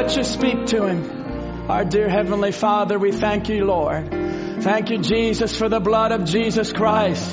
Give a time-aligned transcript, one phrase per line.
[0.00, 1.70] Let's just speak to him.
[1.70, 4.10] Our dear Heavenly Father, we thank you, Lord.
[4.62, 7.30] Thank you, Jesus, for the blood of Jesus Christ.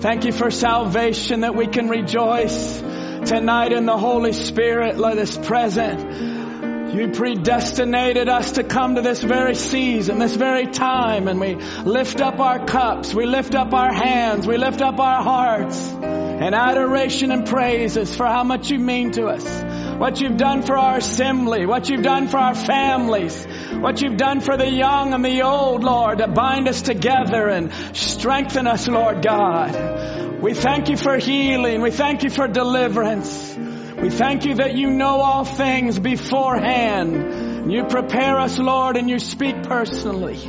[0.00, 4.98] Thank you for salvation that we can rejoice tonight in the Holy Spirit.
[4.98, 6.94] Let us present.
[6.94, 12.20] You predestinated us to come to this very season, this very time, and we lift
[12.20, 17.32] up our cups, we lift up our hands, we lift up our hearts in adoration
[17.32, 19.71] and praises for how much you mean to us
[20.02, 24.40] what you've done for our assembly, what you've done for our families, what you've done
[24.40, 29.22] for the young and the old, Lord, to bind us together and strengthen us, Lord
[29.22, 30.40] God.
[30.42, 31.82] We thank you for healing.
[31.82, 33.56] We thank you for deliverance.
[33.56, 37.70] We thank you that you know all things beforehand.
[37.70, 40.40] You prepare us, Lord, and you speak personally.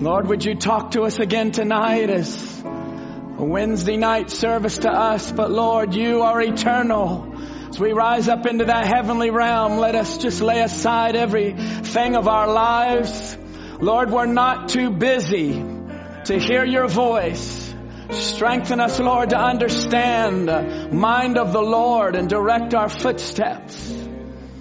[0.00, 5.30] Lord, would you talk to us again tonight as a Wednesday night service to us,
[5.30, 7.35] but Lord, you are eternal.
[7.68, 11.54] As we rise up into that heavenly realm, let us just lay aside every
[11.96, 13.38] everything of our lives.
[13.80, 17.74] Lord, we're not too busy to hear your voice.
[18.10, 23.92] Strengthen us, Lord, to understand the mind of the Lord and direct our footsteps.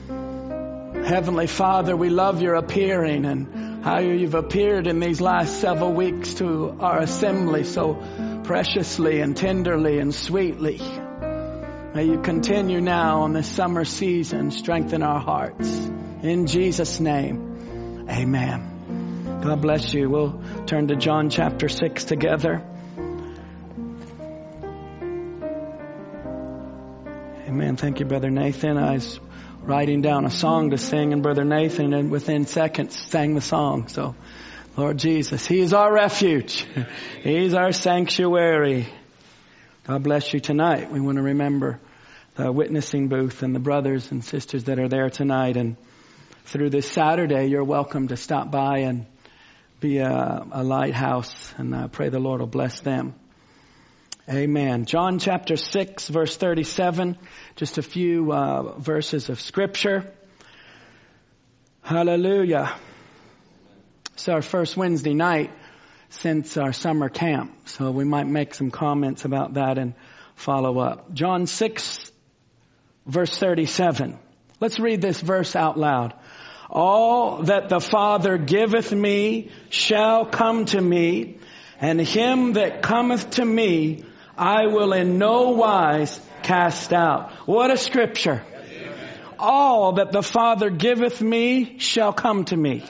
[0.08, 6.36] Heavenly Father, we love your appearing and how you've appeared in these last several weeks
[6.36, 10.80] to our assembly so preciously and tenderly and sweetly.
[11.96, 15.74] May you continue now on this summer season, strengthen our hearts.
[16.24, 19.40] In Jesus' name, amen.
[19.42, 20.10] God bless you.
[20.10, 22.62] We'll turn to John chapter 6 together.
[27.48, 27.78] Amen.
[27.78, 28.78] Thank you, Brother Nathan.
[28.78, 29.18] I was
[29.62, 33.88] writing down a song to sing, and Brother Nathan, and within seconds, sang the song.
[33.88, 34.16] So,
[34.76, 36.68] Lord Jesus, He is our refuge.
[37.24, 38.90] He's our sanctuary.
[39.88, 40.92] God bless you tonight.
[40.92, 41.80] We want to remember
[42.34, 45.58] the witnessing booth and the brothers and sisters that are there tonight.
[45.58, 45.78] And
[46.46, 49.06] through this Saturday, you're welcome to stop by and
[49.80, 51.54] be a, a lighthouse.
[51.58, 53.14] And I pray the Lord will bless them.
[54.28, 54.86] Amen.
[54.86, 57.20] John chapter 6, verse 37.
[57.56, 60.12] Just a few uh, verses of scripture.
[61.84, 62.76] Hallelujah.
[64.14, 65.52] It's our first Wednesday night
[66.10, 67.68] since our summer camp.
[67.68, 69.94] So we might make some comments about that and
[70.36, 71.14] follow up.
[71.14, 72.12] John 6
[73.06, 74.18] verse 37.
[74.60, 76.14] Let's read this verse out loud.
[76.70, 81.38] All that the Father giveth me shall come to me,
[81.80, 84.04] and him that cometh to me
[84.38, 87.32] I will in no wise cast out.
[87.48, 88.44] What a scripture.
[89.38, 92.84] All that the Father giveth me shall come to me,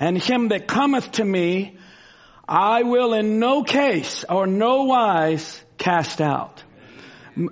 [0.00, 1.75] and him that cometh to me
[2.48, 6.62] I will in no case or no wise cast out.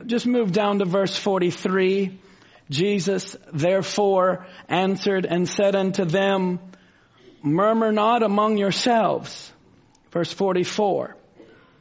[0.07, 2.19] Just move down to verse 43.
[2.71, 6.61] Jesus therefore answered and said unto them,
[7.43, 9.53] murmur not among yourselves.
[10.11, 11.17] Verse 44.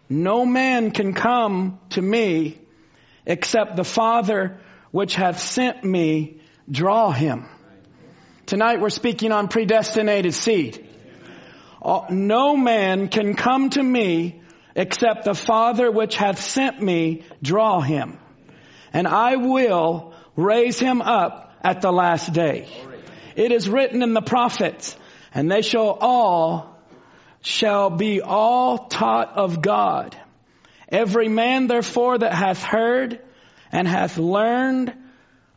[0.10, 2.60] No man can come to me
[3.26, 4.60] except the Father
[4.92, 7.46] which hath sent me draw him.
[8.46, 10.88] Tonight we're speaking on predestinated seed.
[11.84, 14.42] Uh, no man can come to me
[14.76, 18.18] except the Father which hath sent me draw him.
[18.94, 22.68] And I will raise him up at the last day.
[23.36, 24.96] It is written in the prophets,
[25.34, 26.80] and they shall all,
[27.42, 30.18] shall be all taught of God.
[30.88, 33.20] Every man therefore that hath heard
[33.72, 34.94] and hath learned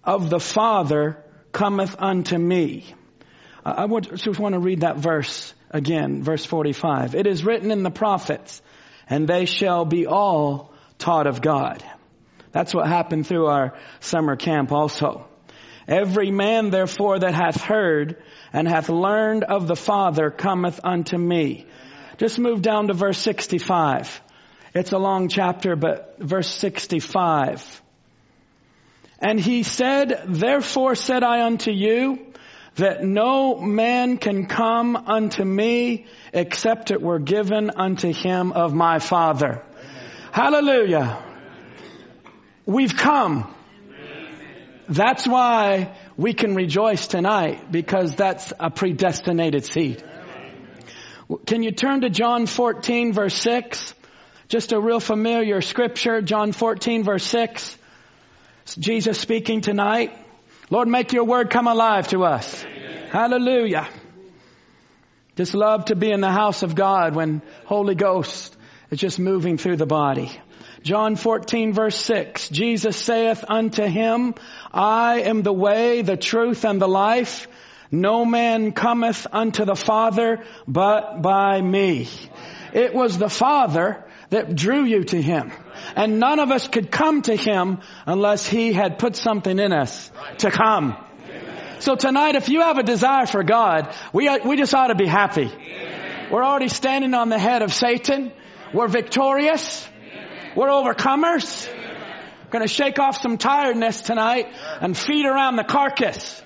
[0.02, 1.22] of the Father
[1.52, 2.86] cometh unto me.
[3.64, 7.14] I just want to read that verse again, verse 45.
[7.14, 8.62] It is written in the prophets,
[9.08, 11.84] and they shall be all taught of God.
[12.52, 15.26] That's what happened through our summer camp also.
[15.86, 18.22] Every man therefore that hath heard
[18.52, 21.66] and hath learned of the Father cometh unto me.
[22.18, 24.22] Just move down to verse 65.
[24.74, 27.82] It's a long chapter, but verse 65.
[29.20, 32.25] And he said, therefore said I unto you,
[32.76, 38.98] that no man can come unto me except it were given unto him of my
[38.98, 39.62] Father.
[40.30, 41.22] Hallelujah.
[42.66, 43.52] We've come.
[44.88, 50.04] That's why we can rejoice tonight because that's a predestinated seed.
[51.46, 53.94] Can you turn to John 14 verse 6?
[54.48, 57.78] Just a real familiar scripture, John 14 verse 6.
[58.78, 60.25] Jesus speaking tonight.
[60.68, 62.64] Lord, make your word come alive to us.
[62.64, 63.08] Amen.
[63.10, 63.88] Hallelujah.
[65.36, 68.56] Just love to be in the house of God when Holy Ghost
[68.90, 70.32] is just moving through the body.
[70.82, 74.34] John 14 verse 6, Jesus saith unto him,
[74.72, 77.48] I am the way, the truth, and the life.
[77.90, 82.08] No man cometh unto the Father but by me.
[82.72, 85.52] It was the Father that drew you to Him.
[85.94, 90.10] And none of us could come to Him unless He had put something in us
[90.38, 90.96] to come.
[91.78, 94.94] So tonight, if you have a desire for God, we, uh, we just ought to
[94.94, 95.52] be happy.
[96.30, 98.32] We're already standing on the head of Satan.
[98.72, 99.86] We're victorious.
[100.56, 101.68] We're overcomers.
[101.68, 104.46] We're going to shake off some tiredness tonight
[104.80, 106.42] and feed around the carcass.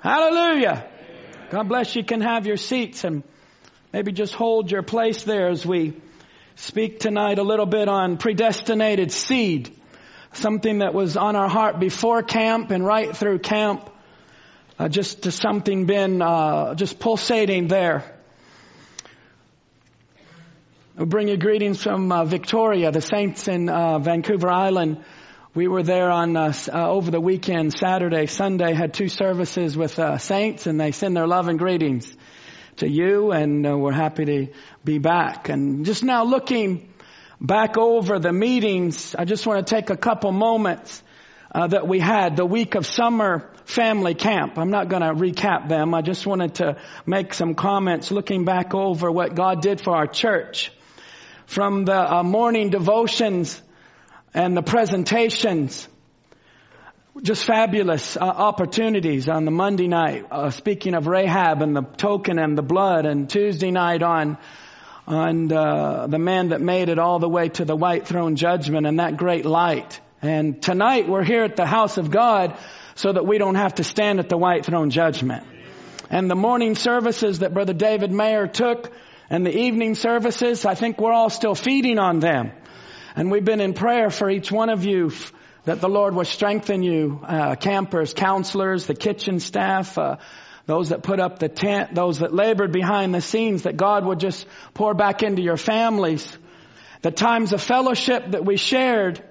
[0.00, 0.88] Hallelujah.
[1.50, 2.04] God bless you.
[2.04, 3.22] can have your seats and
[3.92, 6.00] maybe just hold your place there as we
[6.58, 9.74] speak tonight a little bit on predestinated seed.
[10.32, 13.88] Something that was on our heart before camp and right through camp.
[14.78, 18.04] Uh, just to something been uh, just pulsating there.
[20.98, 25.04] I bring you greetings from uh, Victoria, the saints in uh, Vancouver Island.
[25.54, 29.98] We were there on uh, uh, over the weekend, Saturday, Sunday, had two services with
[30.20, 32.12] saints, and they send their love and greetings
[32.78, 34.46] to you, and uh, we're happy to
[34.84, 35.48] be back.
[35.48, 36.92] And just now looking
[37.40, 41.02] back over the meetings, I just want to take a couple moments
[41.54, 44.58] uh, that we had the week of summer family camp.
[44.58, 45.94] I'm not going to recap them.
[45.94, 46.76] I just wanted to
[47.06, 50.72] make some comments looking back over what God did for our church.
[51.46, 53.60] From the uh, morning devotions
[54.34, 55.88] and the presentations.
[57.22, 62.38] Just fabulous uh, opportunities on the Monday night, uh, speaking of Rahab and the token
[62.38, 64.38] and the blood, and Tuesday night on
[65.06, 68.86] on uh, the man that made it all the way to the white throne judgment
[68.86, 70.00] and that great light.
[70.22, 72.56] And tonight we're here at the house of God
[72.94, 75.44] so that we don't have to stand at the white throne judgment.
[76.10, 78.92] And the morning services that Brother David Mayer took
[79.28, 82.52] and the evening services, I think we're all still feeding on them.
[83.16, 85.10] And we've been in prayer for each one of you
[85.68, 90.16] that the Lord would strengthen you, uh, campers, counselors, the kitchen staff, uh,
[90.64, 94.18] those that put up the tent, those that labored behind the scenes, that God would
[94.18, 96.26] just pour back into your families.
[97.02, 99.22] The times of fellowship that we shared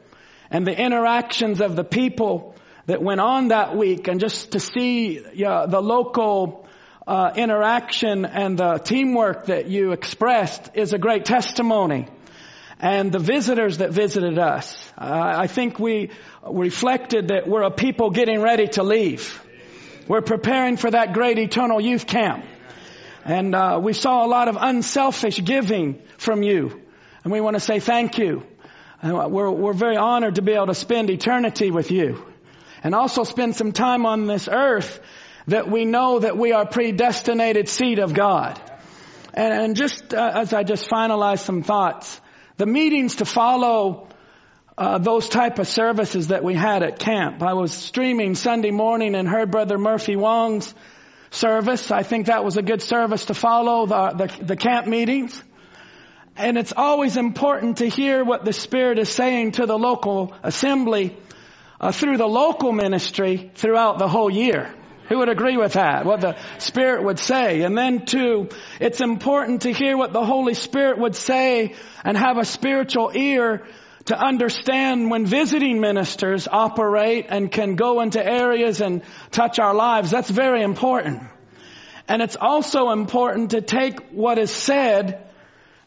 [0.52, 2.54] and the interactions of the people
[2.86, 6.68] that went on that week and just to see the local
[7.08, 12.08] uh, interaction and the teamwork that you expressed is a great testimony
[12.80, 14.78] and the visitors that visited us.
[14.98, 16.12] I think we
[16.44, 19.44] reflected that we're a people getting ready to leave.
[20.08, 22.46] We're preparing for that great eternal youth camp.
[23.26, 26.82] And uh, we saw a lot of unselfish giving from you.
[27.24, 28.46] And we want to say thank you.
[29.04, 32.26] Uh, we're, we're very honored to be able to spend eternity with you.
[32.84, 35.02] And also spend some time on this earth
[35.48, 38.62] that we know that we are predestinated seed of God.
[39.34, 42.22] And, and just uh, as I just finalize some thoughts,
[42.58, 44.08] the meetings to follow
[44.78, 47.42] uh, those type of services that we had at camp.
[47.42, 50.74] I was streaming Sunday morning and heard Brother Murphy Wong's
[51.32, 51.92] service.
[51.92, 55.42] I think that was a good service to follow the, the, the camp meetings.
[56.36, 61.18] And it's always important to hear what the Spirit is saying to the local assembly
[61.82, 64.72] uh, through the local ministry throughout the whole year.
[65.10, 66.06] Who would agree with that?
[66.06, 67.62] What the Spirit would say.
[67.62, 68.50] And then two,
[68.80, 73.66] it's important to hear what the Holy Spirit would say and have a spiritual ear
[74.06, 79.02] to understand when visiting ministers operate and can go into areas and
[79.32, 80.12] touch our lives.
[80.12, 81.24] That's very important.
[82.08, 85.26] And it's also important to take what is said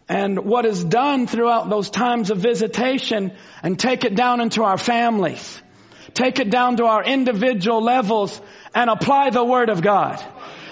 [0.08, 4.76] and what is done throughout those times of visitation and take it down into our
[4.76, 5.62] families.
[6.14, 8.40] Take it down to our individual levels
[8.74, 10.24] and apply the Word of God.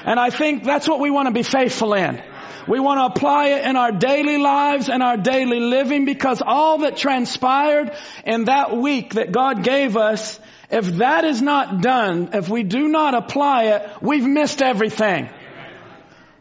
[0.04, 2.22] And I think that's what we want to be faithful in.
[2.66, 6.78] We want to apply it in our daily lives and our daily living because all
[6.78, 10.38] that transpired in that week that God gave us,
[10.70, 15.30] if that is not done, if we do not apply it, we've missed everything.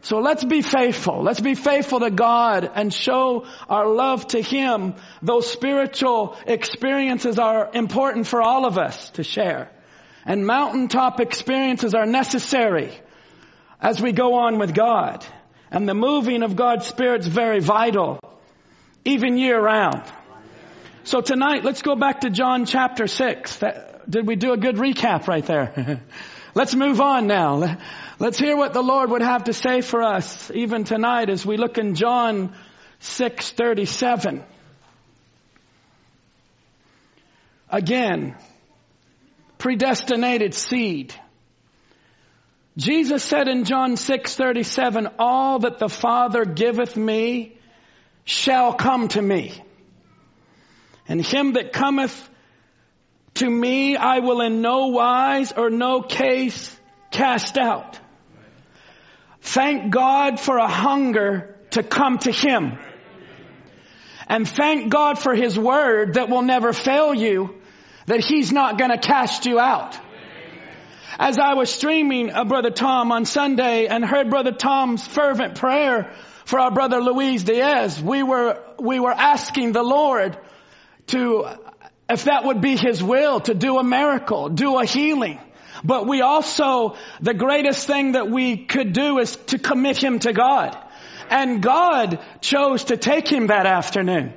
[0.08, 1.22] So let's be faithful.
[1.22, 4.94] Let's be faithful to God and show our love to Him.
[5.20, 9.70] Those spiritual experiences are important for all of us to share.
[10.24, 12.98] And mountaintop experiences are necessary
[13.82, 15.26] as we go on with God.
[15.70, 18.18] And the moving of God's Spirit is very vital,
[19.04, 20.10] even year round.
[21.04, 23.56] So tonight, let's go back to John chapter 6.
[23.56, 26.00] That, did we do a good recap right there?
[26.54, 27.76] let's move on now.
[28.20, 31.56] Let's hear what the Lord would have to say for us even tonight as we
[31.56, 32.52] look in John
[33.00, 34.42] 6:37.
[37.70, 38.34] Again,
[39.58, 41.14] predestinated seed.
[42.76, 47.56] Jesus said in John 6:37, all that the Father giveth me
[48.24, 49.52] shall come to me.
[51.06, 52.28] And him that cometh
[53.34, 56.76] to me I will in no wise or no case
[57.12, 58.00] cast out.
[59.40, 62.78] Thank God for a hunger to come to Him.
[64.26, 67.54] And thank God for His word that will never fail you,
[68.06, 69.98] that He's not gonna cast you out.
[71.18, 76.14] As I was streaming uh, Brother Tom on Sunday and heard Brother Tom's fervent prayer
[76.44, 80.38] for our brother Luis Diaz, we were, we were asking the Lord
[81.08, 81.46] to,
[82.08, 85.40] if that would be His will, to do a miracle, do a healing.
[85.84, 90.32] But we also, the greatest thing that we could do is to commit him to
[90.32, 90.76] God.
[91.30, 94.32] And God chose to take him that afternoon.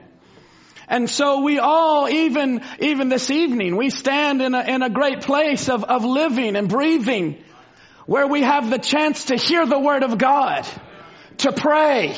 [0.88, 5.22] And so we all, even, even this evening, we stand in a, in a great
[5.22, 7.42] place of, of living and breathing
[8.06, 10.68] where we have the chance to hear the word of God,
[11.38, 12.18] to pray,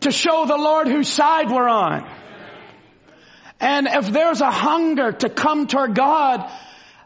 [0.00, 2.06] to show the Lord whose side we're on.
[3.58, 6.50] And if there's a hunger to come toward God,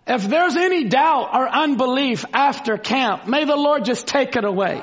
[0.06, 4.82] if there's any doubt or unbelief after camp, may the Lord just take it away.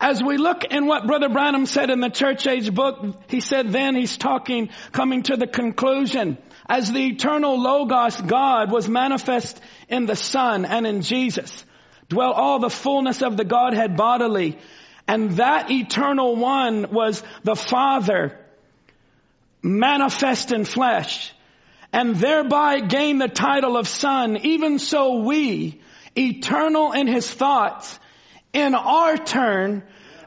[0.00, 3.70] As we look in what Brother Branham said in the church age book, he said
[3.70, 10.06] then he's talking, coming to the conclusion, as the eternal Logos God was manifest in
[10.06, 11.64] the Son and in Jesus,
[12.08, 14.58] dwell all the fullness of the Godhead bodily,
[15.06, 18.38] and that eternal one was the Father
[19.62, 21.32] manifest in flesh
[21.92, 25.80] and thereby gain the title of son, even so we,
[26.16, 27.98] eternal in his thoughts,
[28.52, 29.82] in our turn,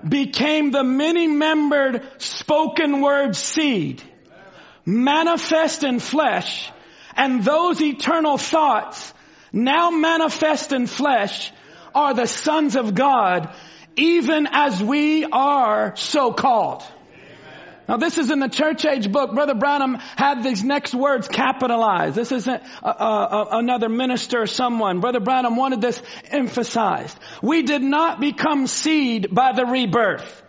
[0.07, 4.03] became the many-membered spoken word seed,
[4.85, 6.71] manifest in flesh,
[7.15, 9.13] and those eternal thoughts,
[9.51, 11.51] now manifest in flesh,
[11.95, 13.55] are the sons of God,
[13.95, 16.83] even as we are so called.
[17.87, 19.33] Now this is in the church age book.
[19.33, 22.15] Brother Branham had these next words capitalized.
[22.15, 25.01] This isn't a, a, another minister or someone.
[25.01, 27.17] Brother Branham wanted this emphasized.
[27.41, 30.41] We did not become seed by the rebirth.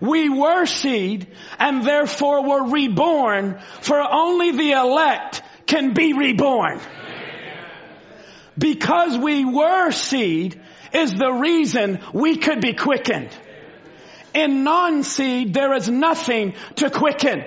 [0.00, 1.28] We were seed
[1.60, 6.80] and therefore were reborn for only the elect can be reborn.
[8.58, 10.60] Because we were seed
[10.92, 13.30] is the reason we could be quickened.
[14.34, 17.44] In non-seed, there is nothing to quicken.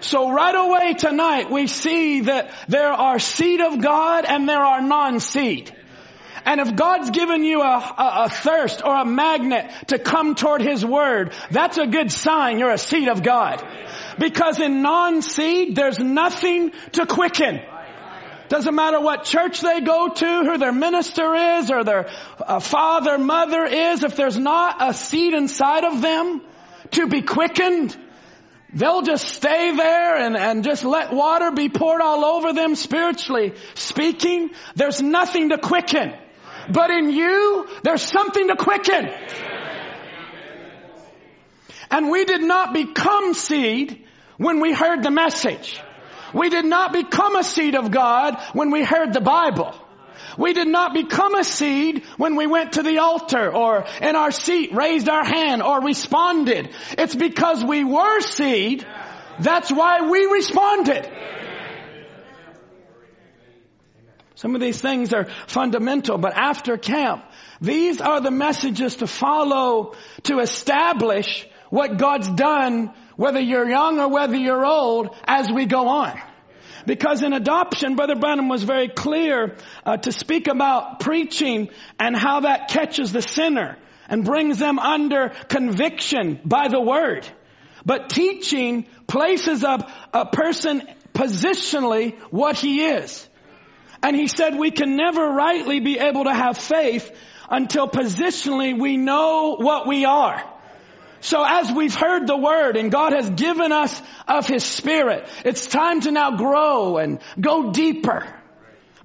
[0.00, 4.82] So right away tonight, we see that there are seed of God and there are
[4.82, 5.74] non-seed.
[6.44, 10.60] And if God's given you a, a, a, thirst or a magnet to come toward
[10.60, 13.66] His Word, that's a good sign you're a seed of God.
[14.18, 17.60] Because in non-seed, there's nothing to quicken.
[18.48, 23.16] Doesn't matter what church they go to, who their minister is, or their uh, father,
[23.18, 26.42] mother is, if there's not a seed inside of them
[26.92, 27.96] to be quickened,
[28.74, 33.54] they'll just stay there and, and just let water be poured all over them spiritually
[33.74, 34.50] speaking.
[34.74, 36.14] There's nothing to quicken.
[36.70, 39.10] But in you, there's something to quicken.
[41.90, 44.04] And we did not become seed
[44.36, 45.80] when we heard the message.
[46.34, 49.74] We did not become a seed of God when we heard the Bible.
[50.36, 54.32] We did not become a seed when we went to the altar or in our
[54.32, 56.70] seat raised our hand or responded.
[56.98, 58.84] It's because we were seed.
[59.38, 61.08] That's why we responded.
[64.34, 67.24] Some of these things are fundamental, but after camp,
[67.60, 74.08] these are the messages to follow to establish what God's done whether you're young or
[74.08, 76.20] whether you're old, as we go on.
[76.86, 82.40] Because in adoption, Brother Branham was very clear uh, to speak about preaching and how
[82.40, 83.78] that catches the sinner
[84.08, 87.26] and brings them under conviction by the word.
[87.86, 90.82] But teaching places up a person
[91.14, 93.28] positionally what he is.
[94.02, 97.10] And he said we can never rightly be able to have faith
[97.48, 100.42] until positionally we know what we are.
[101.24, 105.66] So as we've heard the word and God has given us of His Spirit, it's
[105.66, 108.26] time to now grow and go deeper,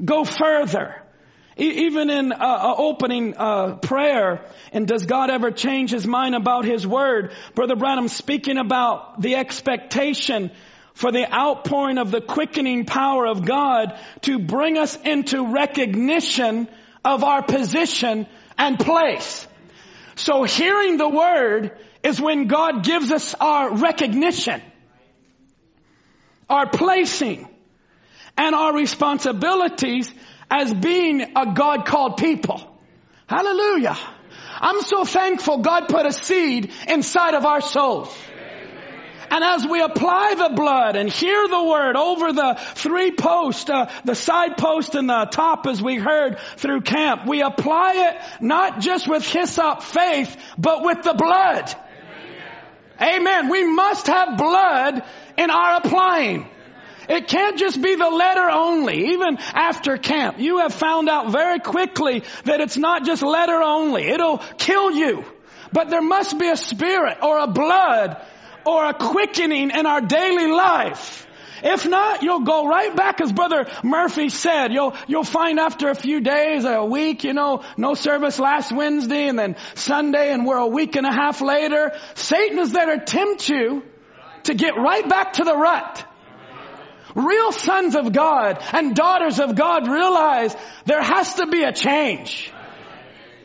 [0.04, 1.02] go further.
[1.56, 6.66] even in uh, uh, opening uh, prayer, and does God ever change His mind about
[6.66, 7.32] His Word?
[7.56, 10.52] Brother Branham speaking about the expectation
[10.96, 16.68] for the outpouring of the quickening power of God to bring us into recognition
[17.06, 19.48] of our position and place.
[20.16, 24.62] So hearing the Word is when God gives us our recognition,
[26.50, 27.48] our placing,
[28.38, 30.12] and our responsibilities
[30.50, 32.62] as being a God called people.
[33.28, 33.98] Hallelujah.
[34.62, 38.16] I'm so thankful God put a seed inside of our souls.
[39.32, 43.92] And as we apply the blood and hear the word over the three posts, uh,
[44.04, 48.80] the side post and the top as we heard through camp, we apply it not
[48.80, 51.76] just with hyssop faith, but with the blood.
[53.02, 53.50] Amen.
[53.50, 55.04] We must have blood
[55.38, 56.48] in our applying.
[57.08, 60.40] It can't just be the letter only, even after camp.
[60.40, 64.04] You have found out very quickly that it's not just letter only.
[64.04, 65.26] It'll kill you.
[65.72, 68.24] But there must be a spirit or a blood
[68.66, 71.26] or a quickening in our daily life.
[71.64, 74.72] If not, you'll go right back as Brother Murphy said.
[74.72, 79.28] You'll, you'll find after a few days, a week, you know, no service last Wednesday
[79.28, 81.94] and then Sunday and we're a week and a half later.
[82.16, 83.84] Satan is there to tempt you
[84.44, 86.06] to get right back to the rut.
[87.16, 92.52] Real sons of God and daughters of God realize there has to be a change.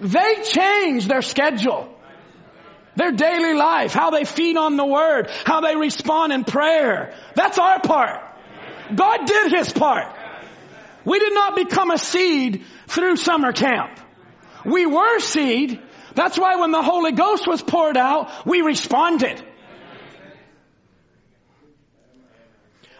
[0.00, 1.93] They change their schedule.
[2.96, 7.14] Their daily life, how they feed on the word, how they respond in prayer.
[7.34, 8.20] That's our part.
[8.94, 10.14] God did his part.
[11.04, 13.98] We did not become a seed through summer camp.
[14.64, 15.80] We were seed.
[16.14, 19.42] That's why when the Holy Ghost was poured out, we responded.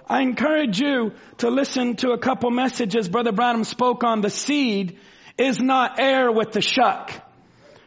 [0.06, 4.98] I encourage you to listen to a couple messages Brother Branham spoke on the seed
[5.38, 7.10] is not heir with the shuck.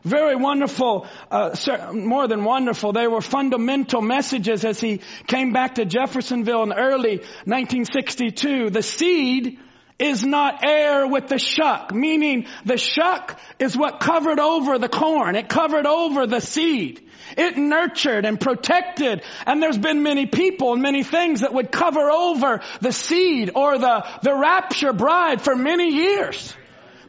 [0.03, 1.55] Very wonderful, uh,
[1.93, 2.93] more than wonderful.
[2.93, 8.69] They were fundamental messages as he came back to Jeffersonville in early 1962.
[8.69, 9.59] The seed
[9.99, 15.35] is not heir with the shuck, meaning the shuck is what covered over the corn.
[15.35, 17.09] It covered over the seed.
[17.35, 19.23] It nurtured and protected.
[19.45, 23.77] And there's been many people and many things that would cover over the seed or
[23.79, 26.55] the, the rapture bride for many years.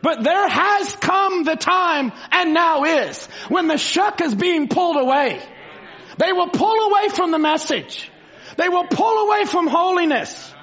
[0.03, 4.97] But there has come the time, and now is, when the shuck is being pulled
[4.97, 5.43] away.
[6.19, 8.11] They will pull away from the message.
[8.57, 10.55] They will pull away from holiness.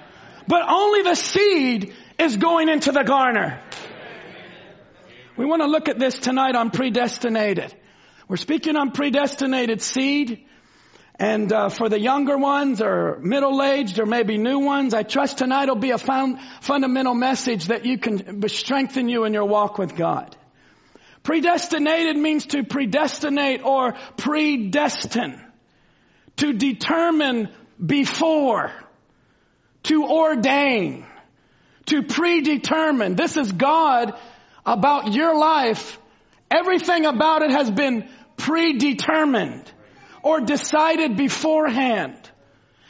[0.48, 3.62] But only the seed is going into the garner.
[5.38, 7.74] We want to look at this tonight on predestinated.
[8.28, 10.46] We're speaking on predestinated seed.
[11.18, 15.70] And uh, for the younger ones or middle-aged or maybe new ones, I trust tonight
[15.70, 19.96] will be a found, fundamental message that you can strengthen you in your walk with
[19.96, 20.36] God.
[21.24, 25.42] Predestinated means to predestinate or predestine.
[26.38, 27.50] To determine
[27.84, 28.74] before.
[29.84, 31.06] To ordain.
[31.86, 33.16] To predetermine.
[33.16, 34.20] This is God
[34.66, 35.98] about your life.
[36.52, 39.72] Everything about it has been predetermined
[40.26, 42.18] or decided beforehand.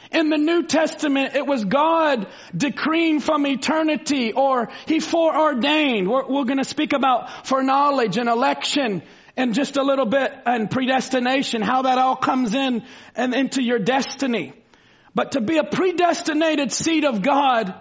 [0.10, 6.10] In the New Testament, it was God decreeing from eternity or He foreordained.
[6.10, 9.04] We're, we're going to speak about foreknowledge and election
[9.36, 12.84] in just a little bit and predestination, how that all comes in
[13.16, 14.54] and into your destiny.
[15.14, 17.74] But to be a predestinated seed of God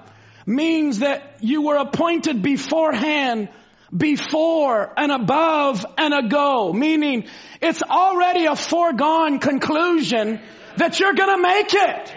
[0.46, 3.50] means that you were appointed beforehand
[3.96, 7.26] before and above and ago, meaning
[7.60, 10.40] it's already a foregone conclusion
[10.76, 12.16] that you're gonna make it.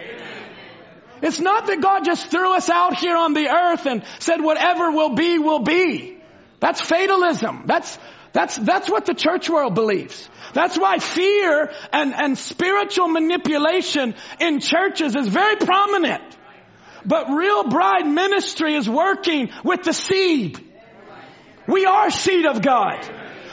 [1.22, 4.92] It's not that God just threw us out here on the earth and said whatever
[4.92, 6.18] will be, will be.
[6.60, 7.64] That's fatalism.
[7.66, 7.98] That's,
[8.34, 10.30] that's, that's what the church world believes.
[10.54, 16.24] That's why fear and, and spiritual manipulation in churches is very prominent.
[17.06, 20.67] But real bride ministry is working with the seed.
[21.68, 23.04] We are seed of God.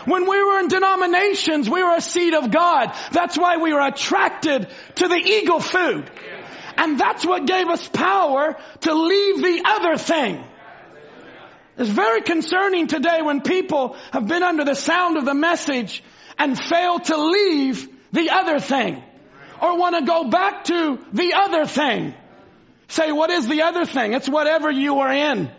[0.07, 2.95] When we were in denominations, we were a seed of God.
[3.13, 6.11] That's why we were attracted to the eagle food.
[6.77, 10.45] And that's what gave us power to leave the other thing.
[11.77, 16.03] It's very concerning today when people have been under the sound of the message
[16.39, 19.03] and fail to leave the other thing.
[19.61, 22.15] Or want to go back to the other thing.
[22.89, 24.13] Say, what is the other thing?
[24.13, 25.51] It's whatever you are in.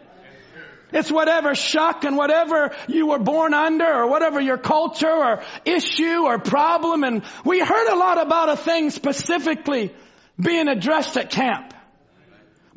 [0.96, 6.22] It's whatever shuck and whatever you were born under or whatever your culture or issue
[6.24, 7.04] or problem.
[7.04, 9.94] And we heard a lot about a thing specifically
[10.40, 11.74] being addressed at camp.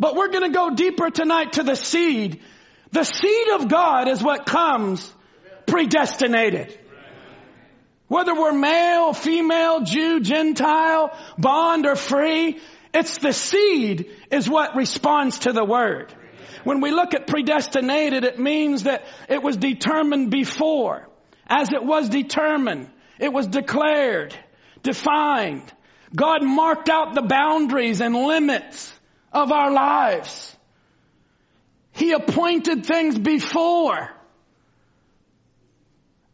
[0.00, 2.40] But we're going to go deeper tonight to the seed.
[2.90, 5.12] The seed of God is what comes
[5.66, 6.76] predestinated.
[8.08, 12.58] Whether we're male, female, Jew, Gentile, bond or free,
[12.92, 16.12] it's the seed is what responds to the word.
[16.64, 21.08] When we look at predestinated, it means that it was determined before.
[21.46, 24.34] As it was determined, it was declared,
[24.82, 25.72] defined.
[26.14, 28.92] God marked out the boundaries and limits
[29.32, 30.56] of our lives.
[31.92, 34.10] He appointed things before.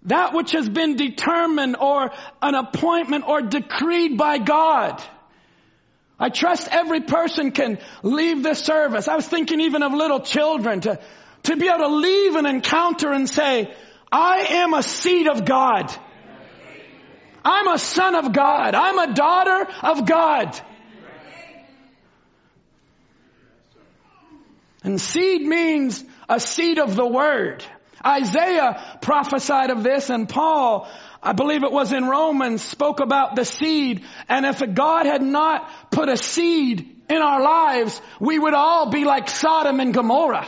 [0.03, 2.11] That which has been determined or
[2.43, 5.03] an appointment or decreed by God
[6.25, 9.09] I trust every person can leave this service.
[9.09, 10.99] I was thinking even of little children to,
[11.43, 13.75] to be able to leave an encounter and say,
[14.11, 15.95] I am a seed of God.
[17.45, 18.75] I'm a son of God.
[18.75, 20.59] I'm a daughter of God.
[24.83, 27.63] And seed means a seed of the word.
[28.03, 30.89] Isaiah prophesied of this and Paul,
[31.25, 34.05] I believe it was in Romans, spoke about the seed.
[34.29, 39.05] And if God had not put a seed in our lives, we would all be
[39.05, 40.47] like Sodom and Gomorrah.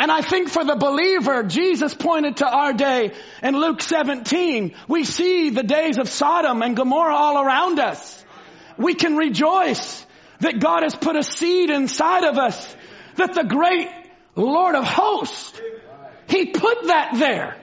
[0.00, 4.74] And I think for the believer, Jesus pointed to our day in Luke 17.
[4.88, 8.24] We see the days of Sodom and Gomorrah all around us.
[8.76, 10.04] We can rejoice
[10.40, 12.76] that God has put a seed inside of us,
[13.14, 13.88] that the great
[14.34, 15.60] Lord of hosts,
[16.26, 17.61] He put that there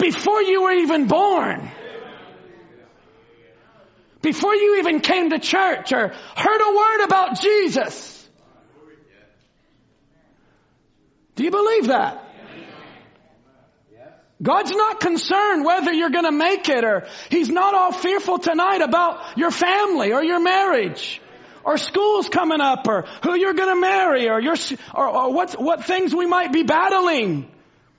[0.00, 1.70] before you were even born.
[4.22, 8.28] Before you even came to church or heard a word about Jesus.
[11.36, 12.26] Do you believe that?
[14.42, 19.36] God's not concerned whether you're gonna make it or He's not all fearful tonight about
[19.36, 21.20] your family or your marriage
[21.62, 24.56] or school's coming up or who you're gonna marry or your,
[24.94, 27.50] or, or what, what things we might be battling.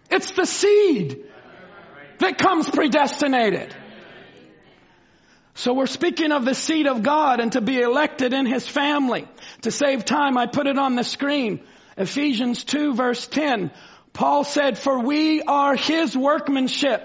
[0.09, 1.30] It's the seed
[2.21, 3.75] that comes predestinated.
[5.53, 9.27] So we're speaking of the seed of God and to be elected in His family.
[9.61, 11.61] To save time, I put it on the screen.
[11.97, 13.69] Ephesians 2 verse 10,
[14.13, 17.03] Paul said, for we are his workmanship,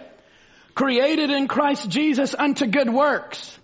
[0.75, 3.59] created in Christ Jesus unto good works,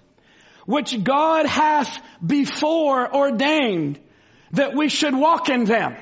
[0.66, 3.98] which God hath before ordained
[4.52, 5.96] that we should walk in them.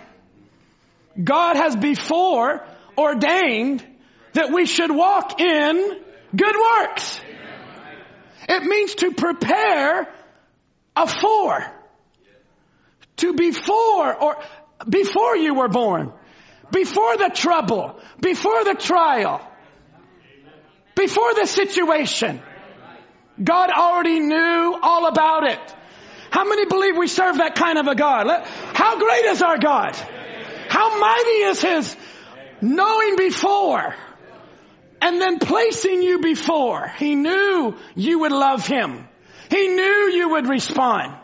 [1.23, 2.65] God has before
[2.97, 3.85] ordained
[4.33, 6.01] that we should walk in
[6.35, 7.21] good works.
[8.49, 10.13] It means to prepare
[10.97, 11.65] a for.
[13.19, 14.43] To before or
[14.89, 16.13] before you were born,
[16.73, 19.47] before the trouble, before the trial,
[20.95, 22.41] before the situation.
[23.43, 25.75] God already knew all about it.
[26.31, 28.45] How many believe we serve that kind of a God?
[28.75, 29.97] How great is our God?
[30.69, 31.97] How mighty is His
[32.61, 33.95] knowing before
[35.01, 36.89] and then placing you before.
[36.99, 39.09] He knew you would love Him.
[39.51, 41.17] He knew you would respond.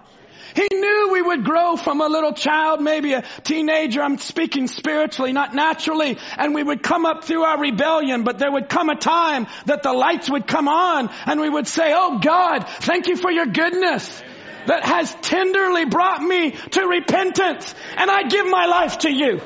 [0.57, 4.01] He knew we would grow from a little child, maybe a teenager.
[4.01, 6.17] I'm speaking spiritually, not naturally.
[6.39, 9.83] And we would come up through our rebellion, but there would come a time that
[9.83, 13.45] the lights would come on and we would say, Oh God, thank you for your
[13.45, 14.23] goodness
[14.67, 17.75] that has tenderly brought me to repentance.
[17.97, 19.41] And I give my life to you.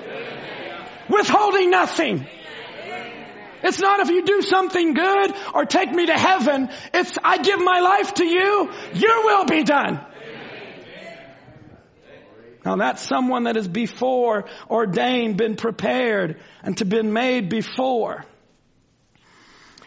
[1.09, 2.27] Withholding nothing.
[3.62, 6.70] It's not if you do something good or take me to heaven.
[6.94, 8.70] It's I give my life to you.
[8.94, 10.05] Your will be done.
[12.64, 18.25] Now that's someone that has before ordained, been prepared, and to been made before.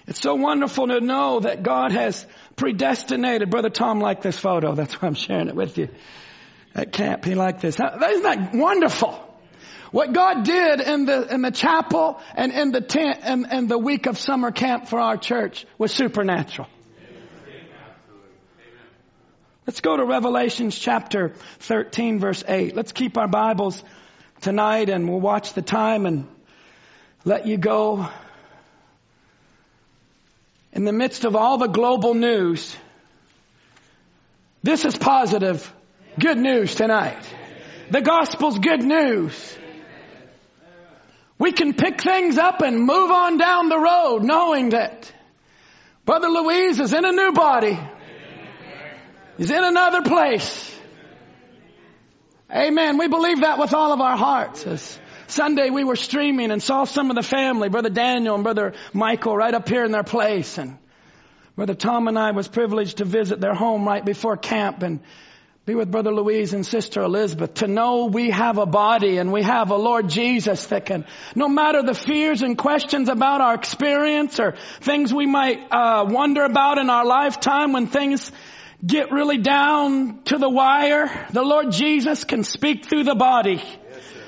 [0.07, 3.49] It's so wonderful to know that God has predestinated.
[3.49, 4.75] Brother Tom liked this photo.
[4.75, 5.89] That's why I'm sharing it with you.
[6.75, 7.75] At camp, he liked this.
[7.79, 9.32] Isn't that wonderful?
[9.93, 13.77] What God did in the, in the chapel and in the tent and, and the
[13.77, 16.67] week of summer camp for our church was supernatural.
[19.67, 22.75] Let's go to Revelations chapter 13 verse 8.
[22.75, 23.83] Let's keep our Bibles
[24.41, 26.27] tonight and we'll watch the time and
[27.23, 28.09] let you go.
[30.71, 32.75] In the midst of all the global news,
[34.63, 35.71] this is positive,
[36.19, 37.23] good news tonight.
[37.91, 39.59] The gospel's good news.
[41.37, 45.11] We can pick things up and move on down the road knowing that
[46.05, 47.77] Brother Luis is in a new body.
[49.37, 50.69] He's in another place.
[52.51, 52.97] Amen.
[52.97, 54.67] We believe that with all of our hearts.
[54.67, 58.73] As Sunday we were streaming and saw some of the family, Brother Daniel and Brother
[58.93, 60.59] Michael right up here in their place.
[60.59, 60.77] And
[61.55, 64.99] Brother Tom and I was privileged to visit their home right before camp and
[65.65, 69.43] be with Brother Luis and Sister Elizabeth to know we have a body and we
[69.43, 74.41] have a Lord Jesus that can, no matter the fears and questions about our experience
[74.41, 78.29] or things we might uh, wonder about in our lifetime when things
[78.85, 83.63] get really down to the wire, the Lord Jesus can speak through the body.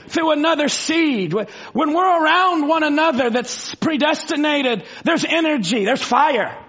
[0.07, 1.33] through another seed.
[1.33, 6.64] When we're around one another that's predestinated, there's energy, there's fire.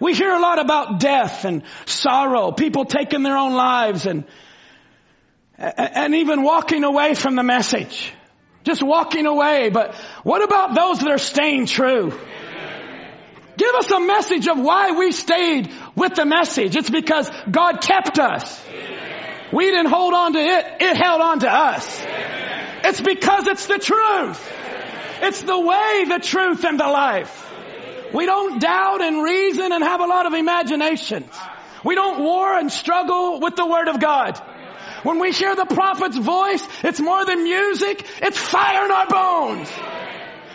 [0.00, 4.24] We hear a lot about death and sorrow, people taking their own lives and,
[5.56, 8.12] and even walking away from the message.
[8.64, 9.70] Just walking away.
[9.70, 12.12] But what about those that are staying true?
[13.56, 16.76] Give us a message of why we stayed with the message.
[16.76, 18.64] It's because God kept us.
[19.52, 22.04] We didn't hold on to it, it held on to us.
[22.84, 24.52] It's because it's the truth.
[25.22, 27.47] It's the way, the truth, and the life.
[28.12, 31.28] We don't doubt and reason and have a lot of imagination.
[31.84, 34.40] We don't war and struggle with the Word of God.
[35.02, 39.70] When we hear the prophet's voice, it's more than music, it's fire in our bones.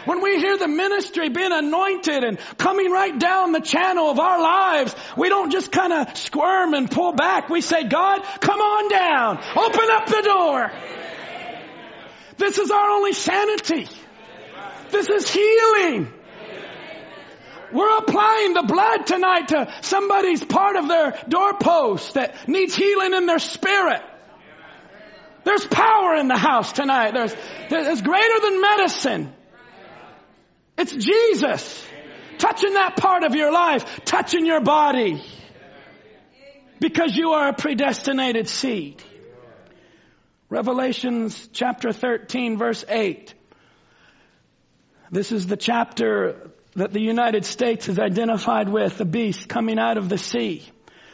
[0.05, 4.41] When we hear the ministry being anointed and coming right down the channel of our
[4.41, 7.49] lives, we don't just kind of squirm and pull back.
[7.49, 9.37] We say, God, come on down.
[9.55, 10.71] Open up the door.
[12.37, 13.87] This is our only sanity.
[14.91, 16.11] This is healing.
[17.73, 23.25] We're applying the blood tonight to somebody's part of their doorpost that needs healing in
[23.25, 24.01] their spirit.
[25.43, 27.13] There's power in the house tonight.
[27.13, 27.35] There's,
[27.69, 29.33] there's greater than medicine.
[30.77, 31.85] It's Jesus
[32.37, 35.23] touching that part of your life, touching your body.
[36.79, 39.01] Because you are a predestinated seed.
[40.49, 43.33] Revelations chapter 13 verse 8.
[45.11, 49.97] This is the chapter that the United States is identified with, the beast coming out
[49.97, 50.63] of the sea.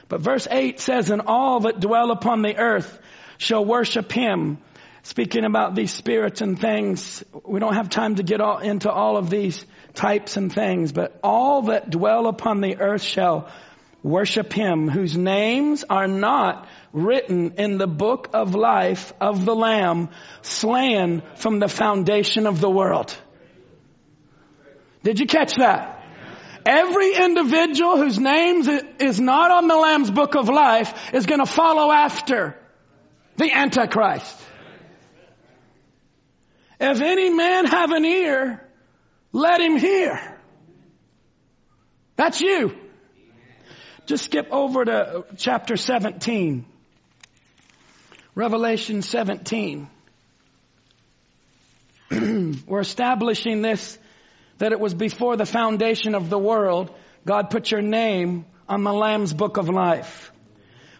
[0.07, 2.99] But verse 8 says, and all that dwell upon the earth
[3.37, 4.57] shall worship him.
[5.03, 9.17] Speaking about these spirits and things, we don't have time to get all into all
[9.17, 13.49] of these types and things, but all that dwell upon the earth shall
[14.01, 20.09] worship him whose names are not written in the book of life of the lamb
[20.41, 23.15] slain from the foundation of the world.
[25.03, 26.03] Did you catch that?
[26.65, 28.67] Every individual whose name
[28.99, 32.55] is not on the Lamb's book of life is going to follow after
[33.37, 34.37] the Antichrist.
[36.79, 38.65] If any man have an ear,
[39.31, 40.37] let him hear.
[42.15, 42.75] That's you.
[44.05, 46.65] Just skip over to chapter 17.
[48.35, 49.89] Revelation 17.
[52.67, 53.97] We're establishing this
[54.59, 56.93] that it was before the foundation of the world,
[57.25, 60.31] God put your name on the Lamb's book of life.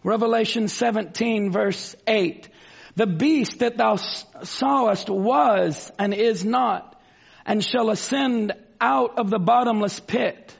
[0.04, 2.50] Revelation 17 verse 8.
[2.96, 7.00] The beast that thou sawest was and is not
[7.46, 10.56] and shall ascend out of the bottomless pit.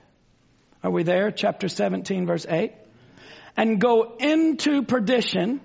[0.84, 1.32] Are we there?
[1.32, 2.74] Chapter 17 verse 8.
[3.56, 5.62] And go into perdition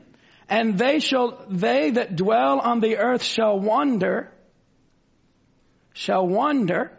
[0.49, 4.33] and they shall, they that dwell on the earth shall wander,
[5.94, 6.92] shall wander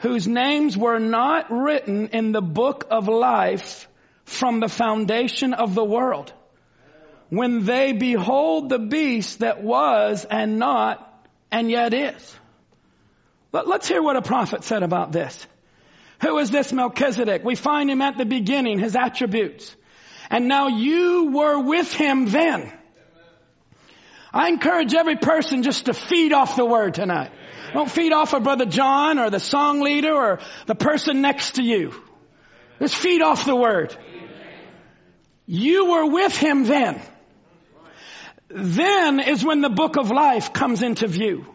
[0.00, 3.86] whose names were not written in the book of life
[4.24, 6.32] from the foundation of the world.
[7.28, 11.06] When they behold the beast that was and not
[11.52, 12.36] and yet is.
[13.52, 15.46] But let's hear what a prophet said about this.
[16.22, 17.44] Who is this Melchizedek?
[17.44, 19.74] We find him at the beginning, his attributes.
[20.30, 22.72] And now you were with him then.
[24.32, 27.32] I encourage every person just to feed off the word tonight.
[27.72, 31.62] Don't feed off of Brother John or the song leader or the person next to
[31.62, 31.94] you.
[32.78, 33.96] Just feed off the word.
[35.46, 37.00] You were with him then.
[38.48, 41.46] Then is when the book of life comes into view.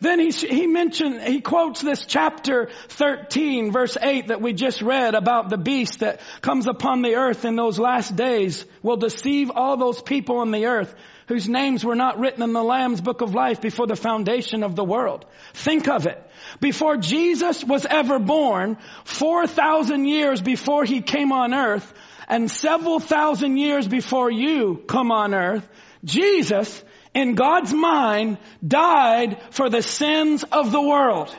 [0.00, 5.14] Then he, he mentioned, he quotes this chapter 13 verse 8 that we just read
[5.14, 9.76] about the beast that comes upon the earth in those last days will deceive all
[9.76, 10.92] those people on the earth
[11.32, 14.76] whose names were not written in the Lamb's book of life before the foundation of
[14.76, 15.24] the world.
[15.54, 16.22] Think of it.
[16.60, 21.90] Before Jesus was ever born, 4,000 years before he came on earth,
[22.28, 25.66] and several thousand years before you come on earth,
[26.04, 31.34] Jesus, in God's mind, died for the sins of the world.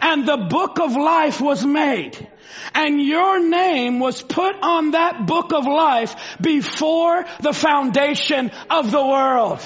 [0.00, 2.28] And the book of life was made
[2.74, 9.04] and your name was put on that book of life before the foundation of the
[9.04, 9.60] world.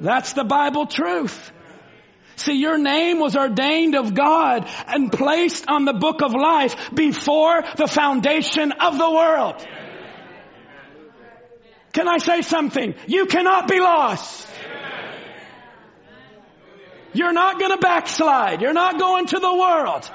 [0.00, 1.52] That's the Bible truth.
[2.36, 7.64] See, your name was ordained of God and placed on the book of life before
[7.76, 9.66] the foundation of the world.
[11.92, 12.94] Can I say something?
[13.08, 14.46] You cannot be lost.
[17.12, 18.60] You're not going to backslide.
[18.60, 20.08] You're not going to the world.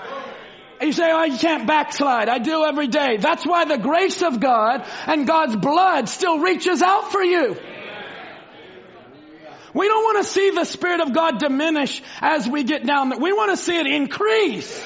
[0.83, 2.27] You say, oh, you can't backslide.
[2.27, 3.17] I do every day.
[3.17, 7.55] That's why the grace of God and God's blood still reaches out for you.
[9.73, 13.17] We don't want to see the Spirit of God diminish as we get down there.
[13.17, 14.83] We want to see it increase.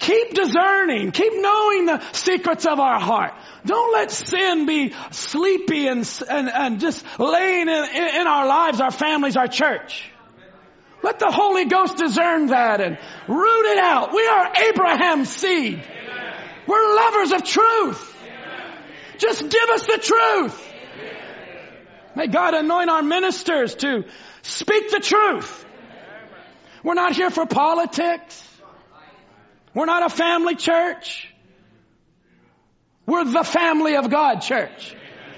[0.00, 1.12] Keep discerning.
[1.12, 3.34] Keep knowing the secrets of our heart.
[3.64, 8.90] Don't let sin be sleepy and, and, and just laying in, in our lives, our
[8.90, 10.10] families, our church.
[11.02, 14.12] Let the Holy Ghost discern that and root it out.
[14.12, 15.82] We are Abraham's seed.
[16.66, 18.16] We're lovers of truth.
[19.18, 20.72] Just give us the truth.
[22.14, 24.04] May God anoint our ministers to
[24.42, 25.66] speak the truth.
[26.82, 28.46] We're not here for politics.
[29.74, 31.28] We're not a family church.
[33.06, 34.96] We're the family of God church.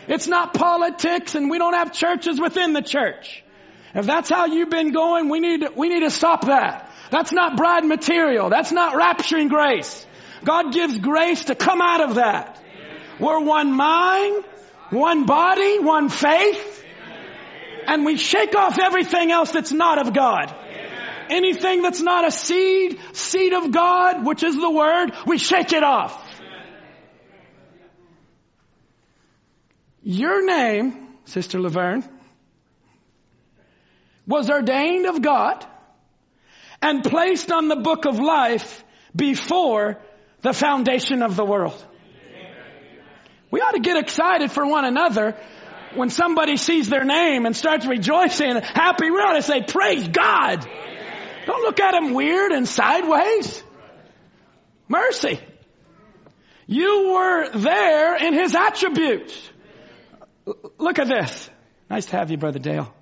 [0.09, 3.45] It's not politics and we don't have churches within the church.
[3.95, 6.91] If that's how you've been going, we need, we need to stop that.
[7.11, 8.49] That's not bride material.
[8.49, 10.07] That's not rapturing grace.
[10.45, 12.59] God gives grace to come out of that.
[13.21, 14.45] We're one mind,
[14.91, 16.85] one body, one faith,
[17.87, 20.55] and we shake off everything else that's not of God.
[21.29, 25.83] Anything that's not a seed, seed of God, which is the word, we shake it
[25.83, 26.19] off.
[30.03, 32.03] Your name, Sister Laverne,
[34.27, 35.65] was ordained of God
[36.81, 39.99] and placed on the book of life before
[40.43, 41.85] the foundation of the world.
[43.51, 45.37] We ought to get excited for one another
[45.95, 49.11] when somebody sees their name and starts rejoicing happy.
[49.11, 50.67] We ought to say, praise God.
[51.47, 53.63] Don't look at him weird and sideways.
[54.89, 55.39] Mercy.
[56.67, 59.51] You were there in his attributes.
[60.79, 61.51] Look at this.
[61.91, 62.93] Nice to have you, Brother Dale.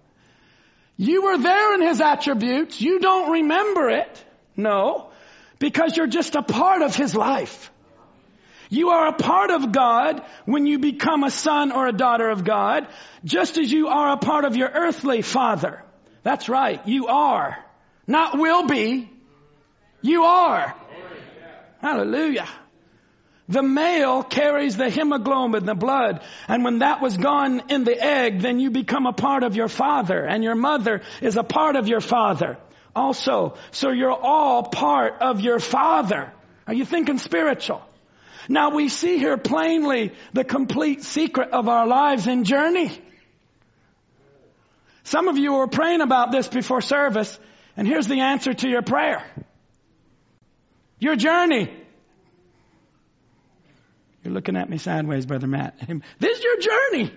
[1.01, 2.79] You were there in his attributes.
[2.79, 4.25] You don't remember it.
[4.55, 5.09] No.
[5.59, 7.71] Because you're just a part of his life.
[8.69, 12.45] You are a part of God when you become a son or a daughter of
[12.45, 12.87] God,
[13.25, 15.83] just as you are a part of your earthly father.
[16.23, 16.87] That's right.
[16.87, 17.57] You are.
[18.07, 19.09] Not will be.
[20.03, 20.75] You are.
[21.81, 22.47] Hallelujah.
[23.51, 28.43] The male carries the hemoglobin, the blood, and when that was gone in the egg,
[28.43, 31.89] then you become a part of your father, and your mother is a part of
[31.89, 32.59] your father.
[32.95, 36.33] Also, so you're all part of your father.
[36.69, 37.83] Are you thinking spiritual?
[38.49, 42.97] Now we see here plainly the complete secret of our lives and journey.
[45.03, 47.37] Some of you were praying about this before service,
[47.77, 49.25] and here's the answer to your prayer.
[51.01, 51.80] Your journey.
[54.31, 55.75] You're looking at me sideways, Brother Matt.
[56.21, 57.12] This is your journey.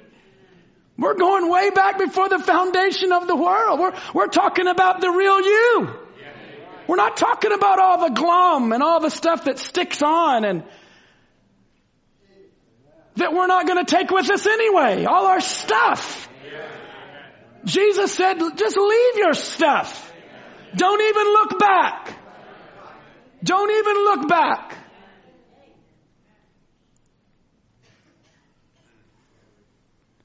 [0.98, 3.80] We're going way back before the foundation of the world.
[3.80, 5.94] We're, we're talking about the real you.
[6.88, 10.64] We're not talking about all the glum and all the stuff that sticks on and
[13.18, 15.06] that we're not going to take with us anyway.
[15.06, 16.28] All our stuff.
[17.64, 20.12] Jesus said, just leave your stuff.
[20.76, 22.18] Don't even look back.
[23.44, 24.83] Don't even look back.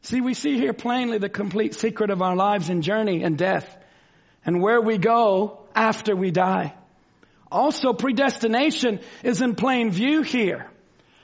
[0.09, 3.77] See, we see here plainly the complete secret of our lives and journey and death
[4.43, 6.73] and where we go after we die.
[7.53, 10.71] Also, predestination is in plain view here.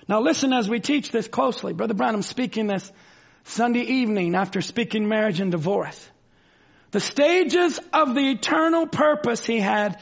[0.06, 1.72] Now listen as we teach this closely.
[1.72, 2.92] Brother Branham speaking this
[3.44, 6.06] Sunday evening after speaking marriage and divorce.
[6.90, 9.98] The stages of the eternal purpose he had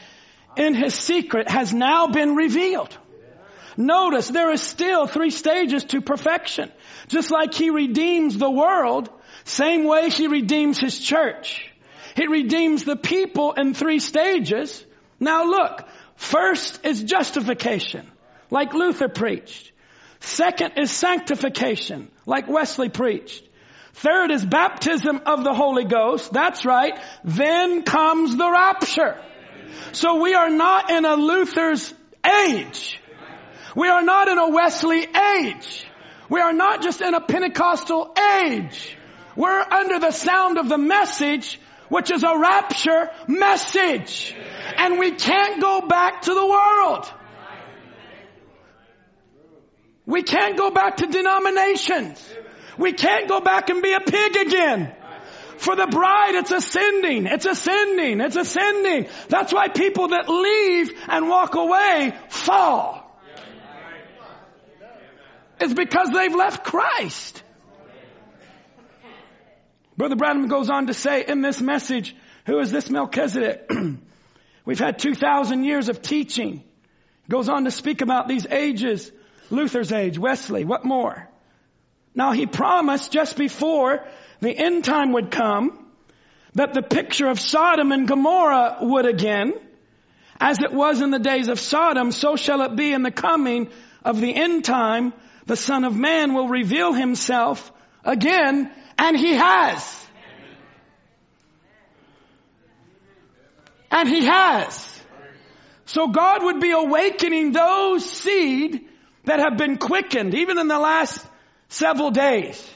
[0.57, 2.97] in his secret has now been revealed.
[3.77, 6.71] Notice there is still three stages to perfection.
[7.07, 9.09] Just like he redeems the world,
[9.45, 11.69] same way he redeems his church.
[12.15, 14.85] He redeems the people in three stages.
[15.19, 18.09] Now look, first is justification,
[18.51, 19.71] like Luther preached.
[20.19, 23.43] Second is sanctification, like Wesley preached.
[23.93, 26.31] Third is baptism of the Holy Ghost.
[26.31, 26.99] That's right.
[27.23, 29.19] Then comes the rapture.
[29.91, 31.93] So we are not in a Luther's
[32.25, 32.99] age.
[33.75, 35.85] We are not in a Wesley age.
[36.29, 38.97] We are not just in a Pentecostal age.
[39.35, 41.59] We're under the sound of the message,
[41.89, 44.35] which is a rapture message.
[44.77, 47.11] And we can't go back to the world.
[50.05, 52.23] We can't go back to denominations.
[52.77, 54.93] We can't go back and be a pig again.
[55.57, 59.07] For the bride, it's ascending, it's ascending, it's ascending.
[59.29, 63.02] That's why people that leave and walk away fall.
[65.63, 67.41] It's because they've left Christ.
[69.95, 72.13] Brother Branham goes on to say in this message,
[72.45, 73.71] who is this Melchizedek?
[74.65, 76.65] We've had 2,000 years of teaching.
[77.29, 79.09] Goes on to speak about these ages
[79.49, 81.29] Luther's age, Wesley, what more?
[82.13, 84.05] Now he promised just before
[84.41, 85.87] the end time would come
[86.55, 89.53] that the picture of Sodom and Gomorrah would again,
[90.41, 93.69] as it was in the days of Sodom, so shall it be in the coming
[94.03, 95.13] of the end time.
[95.45, 97.71] The Son of Man will reveal himself
[98.03, 100.03] again, and he has.
[103.93, 105.01] And He has.
[105.85, 108.89] So God would be awakening those seed
[109.25, 111.23] that have been quickened, even in the last
[111.69, 112.69] several days.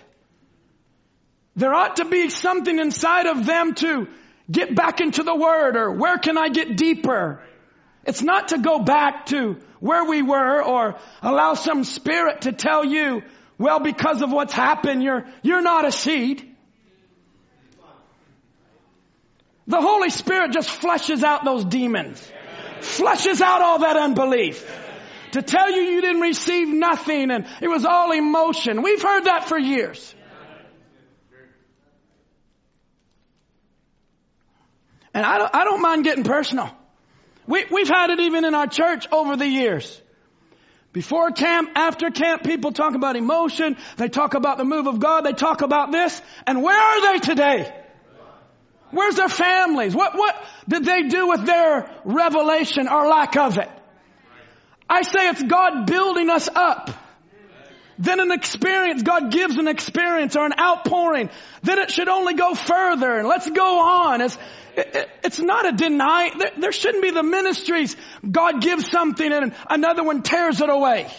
[1.55, 4.07] There ought to be something inside of them to
[4.49, 7.41] get back into the Word or where can I get deeper?
[8.08, 12.86] It's not to go back to where we were or allow some spirit to tell
[12.86, 13.22] you,
[13.58, 16.55] well, because of what's happened, you're, you're not a seed.
[19.68, 22.26] The Holy Spirit just flushes out those demons.
[22.80, 24.66] Flushes out all that unbelief.
[25.34, 28.84] To tell you you didn't receive nothing and it was all emotion.
[28.84, 30.16] We've heard that for years.
[35.14, 36.72] And I don't, I don't mind getting personal.
[37.48, 40.02] We, we've had it even in our church over the years.
[40.93, 43.78] Before camp, after camp, people talk about emotion.
[43.98, 45.26] They talk about the move of God.
[45.26, 46.22] They talk about this.
[46.45, 47.74] And where are they today?
[48.91, 49.95] Where's their families?
[49.95, 50.36] What, what
[50.68, 53.70] did they do with their revelation or lack of it?
[54.89, 56.89] I say it's God building us up.
[58.00, 61.30] Then an experience, God gives an experience or an outpouring.
[61.64, 64.22] Then it should only go further and let's go on.
[64.22, 64.38] It's,
[64.76, 66.30] it, it's not a deny.
[66.38, 67.95] There, there shouldn't be the ministries.
[68.30, 71.12] God gives something and another one tears it away.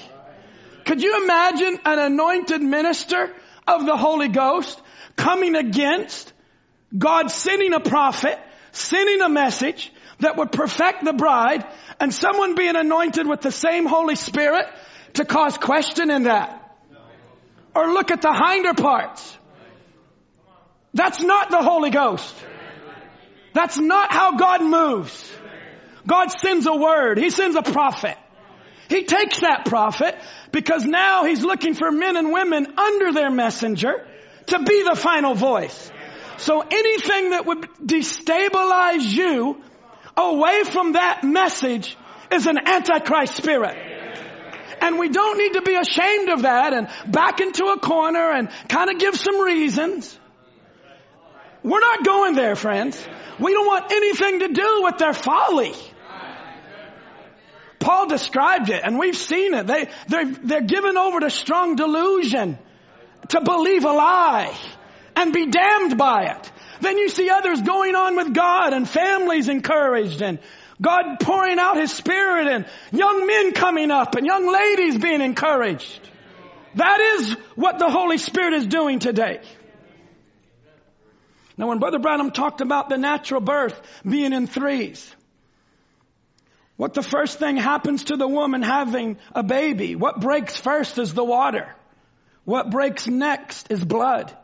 [0.84, 3.34] Could you imagine an anointed minister
[3.66, 4.80] of the Holy Ghost
[5.16, 6.32] coming against
[6.96, 8.38] God sending a prophet,
[8.72, 11.66] sending a message that would perfect the bride
[12.00, 14.66] and someone being anointed with the same Holy Spirit
[15.14, 16.57] to cause question in that?
[17.74, 19.36] Or look at the hinder parts.
[20.94, 22.34] That's not the Holy Ghost.
[23.54, 25.32] That's not how God moves.
[26.06, 27.18] God sends a word.
[27.18, 28.16] He sends a prophet.
[28.88, 30.18] He takes that prophet
[30.50, 34.06] because now he's looking for men and women under their messenger
[34.46, 35.90] to be the final voice.
[36.38, 39.62] So anything that would destabilize you
[40.16, 41.96] away from that message
[42.32, 43.76] is an antichrist spirit.
[44.80, 48.48] And we don't need to be ashamed of that and back into a corner and
[48.68, 50.18] kind of give some reasons.
[51.62, 53.06] We're not going there, friends.
[53.38, 55.74] We don't want anything to do with their folly.
[57.78, 59.66] Paul described it and we've seen it.
[59.66, 62.58] They, they're, they're given over to strong delusion
[63.28, 64.56] to believe a lie
[65.14, 66.52] and be damned by it.
[66.80, 70.38] Then you see others going on with God and families encouraged and
[70.80, 76.00] God pouring out His Spirit and young men coming up and young ladies being encouraged.
[76.74, 79.40] That is what the Holy Spirit is doing today.
[81.56, 85.14] Now when Brother Branham talked about the natural birth being in threes,
[86.76, 91.12] what the first thing happens to the woman having a baby, what breaks first is
[91.12, 91.74] the water.
[92.44, 94.34] What breaks next is blood.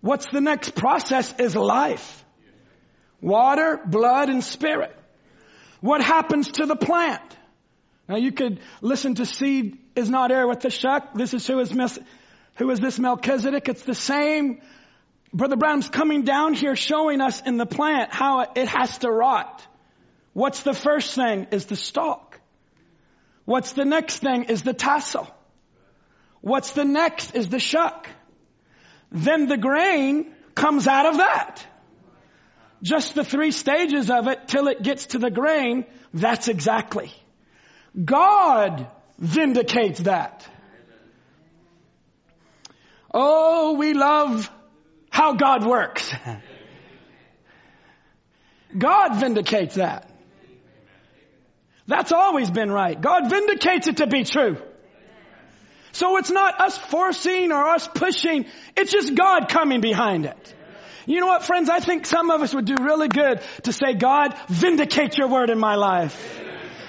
[0.00, 2.24] What's the next process is life.
[3.20, 4.96] Water, blood, and spirit.
[5.80, 7.22] What happens to the plant?
[8.08, 11.14] Now you could listen to seed is not heir with the shuck.
[11.14, 11.98] This is who is,
[12.56, 13.68] who is this Melchizedek?
[13.68, 14.60] It's the same
[15.32, 19.66] Brother Branham's coming down here showing us in the plant how it has to rot.
[20.32, 22.40] What's the first thing is the stalk.
[23.44, 25.28] What's the next thing is the tassel.
[26.40, 28.08] What's the next is the shuck.
[29.10, 31.66] Then the grain comes out of that.
[32.82, 37.12] Just the three stages of it till it gets to the grain, that's exactly.
[38.02, 38.86] God
[39.18, 40.46] vindicates that.
[43.12, 44.50] Oh, we love
[45.10, 46.12] how God works.
[48.76, 50.10] God vindicates that.
[51.86, 53.00] That's always been right.
[53.00, 54.58] God vindicates it to be true.
[55.92, 58.46] So it's not us forcing or us pushing.
[58.76, 60.54] It's just God coming behind it.
[61.06, 61.70] You know what, friends?
[61.70, 65.50] I think some of us would do really good to say, God, vindicate your word
[65.50, 66.42] in my life.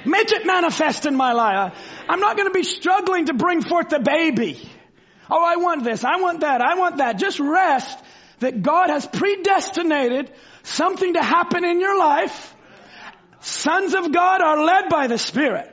[0.06, 1.74] Make it manifest in my life.
[2.10, 4.70] I'm not going to be struggling to bring forth the baby.
[5.30, 6.04] Oh, I want this.
[6.04, 6.62] I want that.
[6.62, 7.20] I want that.
[7.20, 8.00] Just rest
[8.40, 10.32] that God has predestinated
[10.64, 12.56] something to happen in your life.
[13.42, 15.72] Sons of God are led by the Spirit.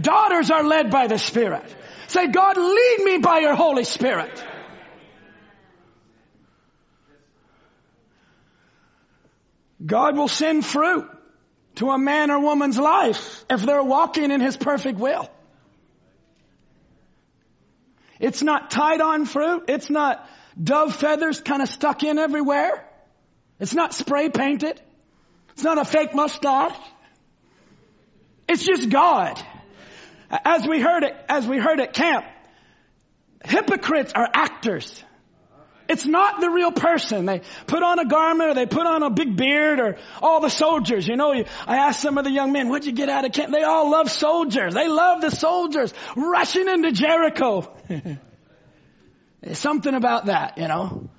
[0.00, 1.64] Daughters are led by the Spirit.
[2.08, 4.42] Say, God, lead me by your Holy Spirit.
[9.84, 11.08] God will send fruit
[11.76, 15.28] to a man or woman's life if they're walking in His perfect will.
[18.20, 19.64] It's not tied on fruit.
[19.68, 20.24] It's not
[20.62, 22.88] dove feathers kind of stuck in everywhere.
[23.58, 24.80] It's not spray painted.
[25.54, 26.76] It's not a fake mustache.
[28.48, 29.40] It's just God.
[30.30, 32.24] As we heard it, as we heard at camp,
[33.44, 35.02] hypocrites are actors.
[35.92, 37.26] It's not the real person.
[37.26, 40.48] They put on a garment or they put on a big beard or all the
[40.48, 41.06] soldiers.
[41.06, 43.52] You know, I asked some of the young men, what'd you get out of camp?
[43.52, 44.72] They all love soldiers.
[44.72, 47.70] They love the soldiers rushing into Jericho.
[49.42, 51.10] There's something about that, you know.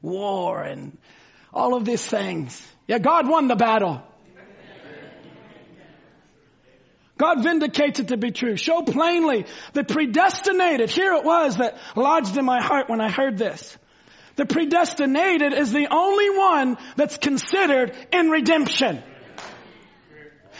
[0.00, 0.96] War and
[1.52, 2.66] all of these things.
[2.86, 4.02] Yeah, God won the battle.
[7.18, 8.56] God vindicates it to be true.
[8.56, 10.90] Show plainly the predestinated.
[10.90, 13.76] Here it was that lodged in my heart when I heard this.
[14.36, 19.02] The predestinated is the only one that's considered in redemption.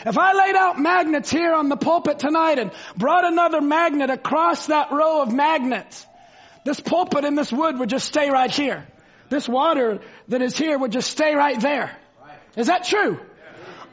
[0.04, 4.66] If I laid out magnets here on the pulpit tonight and brought another magnet across
[4.66, 6.06] that row of magnets,
[6.64, 8.86] this pulpit and this wood would just stay right here.
[9.28, 11.96] This water that is here would just stay right there.
[12.56, 13.20] Is that true?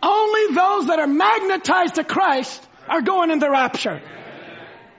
[0.03, 4.01] Only those that are magnetized to Christ are going in the rapture.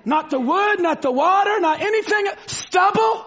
[0.07, 2.27] Not the wood, not the water, not anything.
[2.47, 3.27] Stubble.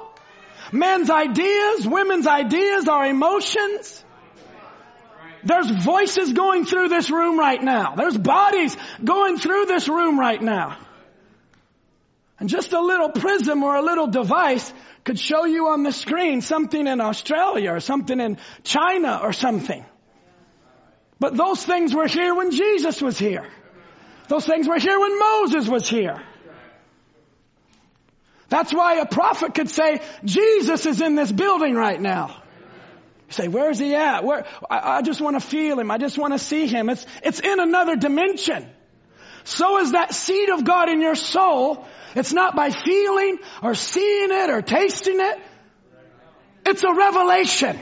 [0.71, 4.03] Men's ideas, women's ideas, our emotions.
[5.43, 7.95] There's voices going through this room right now.
[7.95, 10.78] There's bodies going through this room right now.
[12.39, 14.71] And just a little prism or a little device
[15.03, 19.86] could show you on the screen something in Australia or something in China or something.
[21.20, 23.47] But those things were here when Jesus was here.
[24.28, 26.22] Those things were here when Moses was here.
[28.49, 32.43] That's why a prophet could say, Jesus is in this building right now.
[33.28, 34.24] You say, where's he at?
[34.24, 35.91] Where, I, I just want to feel him.
[35.91, 36.89] I just want to see him.
[36.89, 38.70] It's, it's in another dimension.
[39.43, 41.86] So is that seed of God in your soul.
[42.15, 45.39] It's not by feeling or seeing it or tasting it.
[46.65, 47.80] It's a revelation.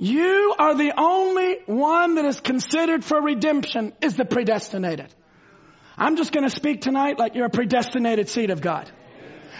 [0.00, 5.12] You are the only one that is considered for redemption is the predestinated.
[5.96, 8.88] I'm just going to speak tonight like you're a predestinated seed of God.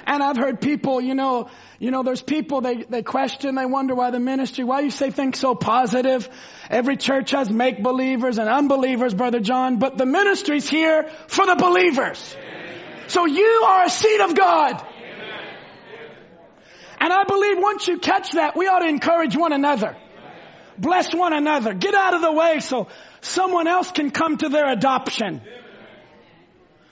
[0.07, 3.97] And I've heard people, you know, you know, there's people, they, they question, they wonder
[3.97, 6.29] why the ministry, why you say things so positive.
[6.71, 11.57] Every church has make believers and unbelievers, Brother John, but the ministry's here for the
[11.57, 12.37] believers.
[13.09, 14.87] So you are a seed of God.
[17.01, 19.97] And I believe once you catch that, we ought to encourage one another.
[20.79, 21.75] Bless one another.
[21.75, 22.89] Get out of the way so
[23.21, 25.41] someone else can come to their adoption.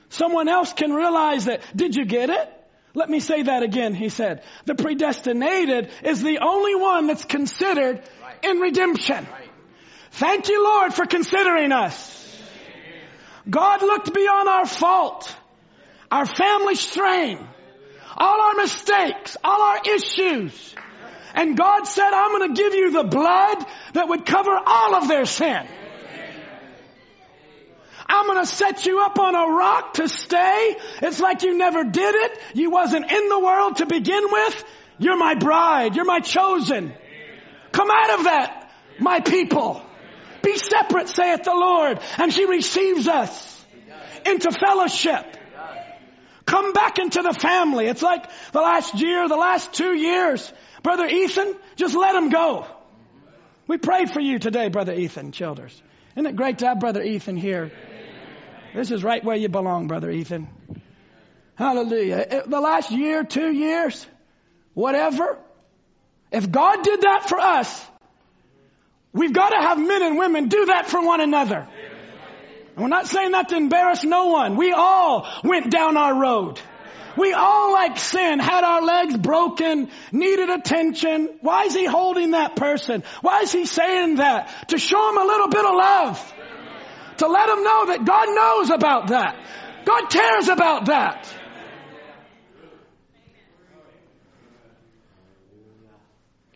[0.08, 2.52] Someone else can realize that, did you get it?
[2.94, 4.42] Let me say that again, he said.
[4.64, 8.02] The predestinated is the only one that's considered
[8.42, 9.26] in redemption.
[10.12, 12.14] Thank you, Lord, for considering us.
[13.48, 15.36] God looked beyond our fault,
[16.10, 17.46] our family strain,
[18.16, 20.74] all our mistakes, all our issues.
[21.36, 25.06] And God said, I'm going to give you the blood that would cover all of
[25.06, 25.66] their sin.
[28.08, 30.76] I'm going to set you up on a rock to stay.
[31.02, 32.38] It's like you never did it.
[32.54, 34.64] You wasn't in the world to begin with.
[34.98, 35.94] You're my bride.
[35.94, 36.94] You're my chosen.
[37.72, 39.82] Come out of that, my people.
[40.42, 42.00] Be separate, saith the Lord.
[42.16, 43.66] And he receives us
[44.24, 45.36] into fellowship.
[46.46, 47.86] Come back into the family.
[47.86, 50.52] It's like the last year, the last two years.
[50.86, 52.64] Brother Ethan, just let him go.
[53.66, 55.82] We prayed for you today, Brother Ethan Childers.
[56.14, 57.72] Isn't it great to have Brother Ethan here?
[58.72, 60.46] This is right where you belong, Brother Ethan.
[61.56, 62.24] Hallelujah.
[62.30, 64.06] Eh, the last year, two years,
[64.74, 65.36] whatever.
[66.30, 67.84] If God did that for us,
[69.12, 71.66] we've got to have men and women do that for one another.
[72.76, 74.54] And we're not saying that to embarrass no one.
[74.54, 76.60] We all went down our road.
[77.16, 81.38] We all like sin, had our legs broken, needed attention.
[81.40, 83.04] Why is he holding that person?
[83.22, 84.68] Why is he saying that?
[84.68, 86.34] To show him a little bit of love.
[87.18, 89.36] To let him know that God knows about that.
[89.86, 91.32] God cares about that.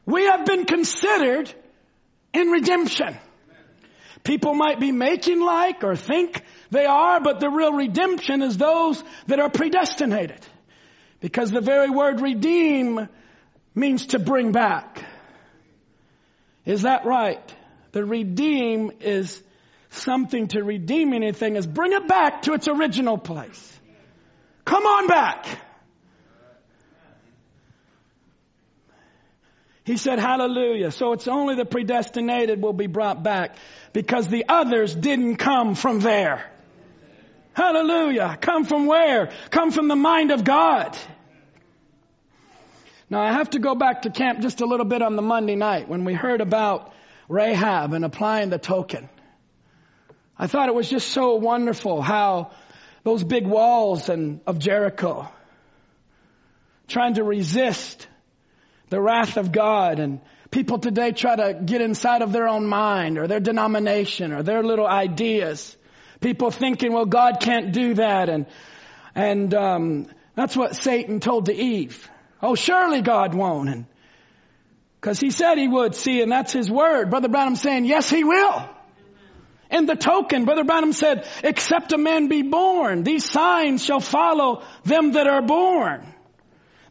[0.05, 1.55] We have been considered
[2.35, 3.17] in redemption.
[4.25, 9.03] People might be making like or think they are, but the real redemption is those
[9.29, 10.45] that are predestinated.
[11.21, 13.09] Because the very word redeem
[13.75, 15.05] means to bring back.
[16.65, 17.55] Is that right?
[17.93, 19.43] The redeem is
[19.91, 23.81] something to redeem anything is bring it back to its original place.
[24.65, 25.47] Come on back.
[29.85, 30.93] He said, hallelujah.
[30.93, 33.57] So it's only the predestinated will be brought back
[33.93, 36.49] because the others didn't come from there.
[37.53, 38.39] Hallelujah.
[38.41, 39.33] Come from where?
[39.51, 40.97] Come from the mind of God.
[43.09, 45.57] Now I have to go back to camp just a little bit on the Monday
[45.57, 46.93] night when we heard about
[47.29, 49.09] Rahab and applying the token.
[50.39, 52.53] I thought it was just so wonderful how
[53.03, 55.29] those big walls and of Jericho,
[56.87, 58.07] trying to resist
[58.91, 60.21] the wrath of God and
[60.51, 64.63] people today try to get inside of their own mind or their denomination or their
[64.63, 65.77] little ideas.
[66.21, 68.47] People thinking, well, God can't do that and,
[69.15, 72.09] and, um, that's what Satan told to Eve.
[72.43, 73.69] Oh, surely God won't.
[73.69, 73.87] And,
[75.01, 77.11] cause he said he would see and that's his word.
[77.11, 78.69] Brother Branham saying, yes, he will.
[79.71, 84.63] In the token, Brother Branham said, except a man be born, these signs shall follow
[84.85, 86.05] them that are born.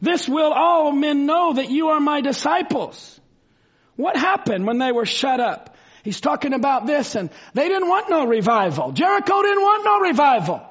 [0.01, 3.19] This will all men know that you are my disciples.
[3.97, 5.75] What happened when they were shut up?
[6.09, 8.93] He's talking about this and they didn't want no revival.
[8.93, 10.61] Jericho didn't want no revival.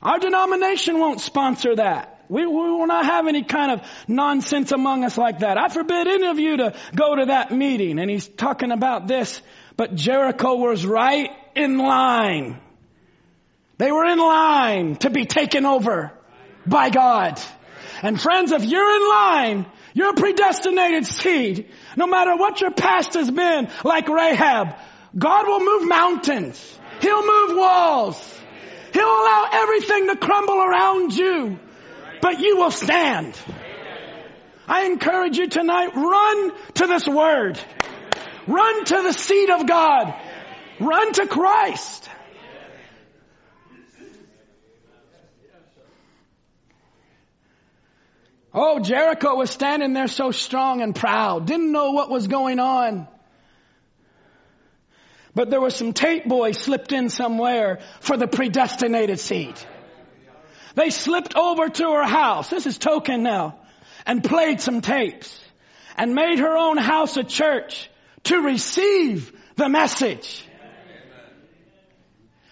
[0.00, 2.26] Our denomination won't sponsor that.
[2.28, 5.58] We, we will not have any kind of nonsense among us like that.
[5.58, 7.98] I forbid any of you to go to that meeting.
[7.98, 9.42] And he's talking about this,
[9.76, 12.60] but Jericho was right in line.
[13.78, 16.12] They were in line to be taken over
[16.64, 17.40] by God.
[18.04, 21.68] And friends, if you're in line, you're a predestinated seed.
[21.96, 24.76] No matter what your past has been, like Rahab,
[25.16, 26.78] God will move mountains.
[27.00, 28.40] He'll move walls.
[28.92, 31.58] He'll allow everything to crumble around you
[32.20, 33.38] but you will stand.
[34.68, 37.58] I encourage you tonight, run to this word.
[38.46, 40.14] Run to the seed of God.
[40.78, 42.08] Run to Christ.
[48.52, 53.06] Oh, Jericho was standing there so strong and proud, didn't know what was going on.
[55.34, 59.54] But there was some tape boys slipped in somewhere for the predestinated seed.
[60.74, 62.50] They slipped over to her house.
[62.50, 63.58] This is token now.
[64.06, 65.38] And played some tapes.
[65.96, 67.88] And made her own house a church
[68.24, 70.44] to receive the message.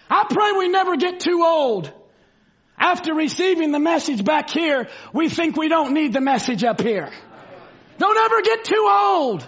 [0.09, 1.91] I pray we never get too old.
[2.79, 7.11] After receiving the message back here, we think we don't need the message up here.
[7.97, 9.47] Don't ever get too old.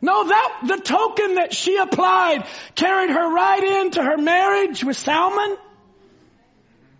[0.00, 5.56] No, that, the token that she applied carried her right into her marriage with Salmon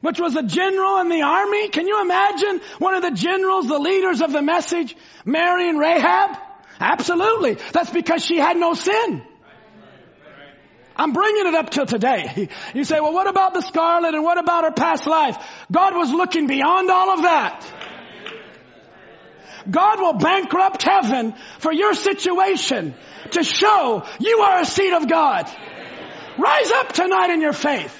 [0.06, 1.68] which was a general in the army.
[1.68, 6.38] Can you imagine one of the generals, the leaders of the message, marrying Rahab?
[6.78, 7.56] Absolutely.
[7.72, 9.22] That's because she had no sin.
[10.98, 12.48] I'm bringing it up till today.
[12.74, 15.36] You say, well, what about the scarlet and what about her past life?
[15.70, 17.64] God was looking beyond all of that.
[19.70, 22.94] God will bankrupt heaven for your situation
[23.32, 25.50] to show you are a seed of God.
[26.38, 27.94] Rise up tonight in your faith.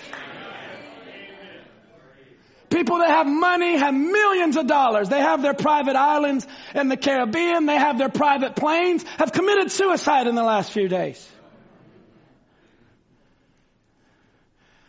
[2.69, 5.09] People that have money have millions of dollars.
[5.09, 7.67] They have their private islands in the Caribbean.
[7.67, 11.27] They have their private planes, have committed suicide in the last few days.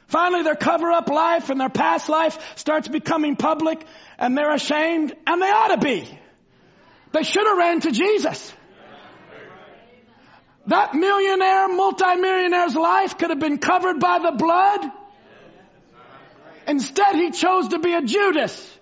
[0.07, 3.85] Finally, their cover up life and their past life starts becoming public
[4.17, 6.07] and they're ashamed and they ought to be.
[7.11, 8.53] They should have ran to Jesus.
[10.67, 14.91] That millionaire, multimillionaire's life could have been covered by the blood
[16.67, 18.77] Instead, he chose to be a Judas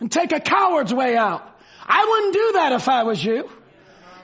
[0.00, 1.48] and take a coward's way out.
[1.86, 3.48] I wouldn't do that if I was you.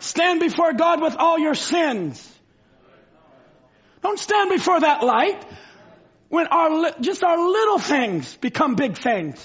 [0.00, 2.28] Stand before God with all your sins.
[4.02, 5.44] Don't stand before that light
[6.32, 9.38] when our, just our little things become big things.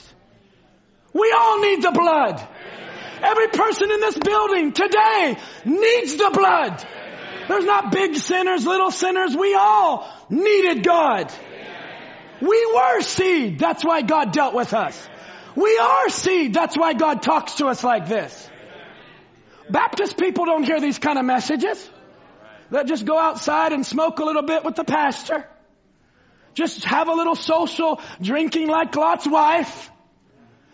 [1.11, 2.47] We all need the blood.
[3.21, 6.81] Every person in this building today needs the blood.
[7.49, 9.35] There's not big sinners, little sinners.
[9.35, 11.29] We all needed God.
[12.39, 13.59] We were seed.
[13.59, 15.09] That's why God dealt with us.
[15.57, 16.53] We are seed.
[16.53, 18.49] That's why God talks to us like this.
[19.69, 21.89] Baptist people don't hear these kind of messages.
[22.71, 25.45] They just go outside and smoke a little bit with the pastor.
[26.57, 29.91] Just have a little social drinking like Lot's wife.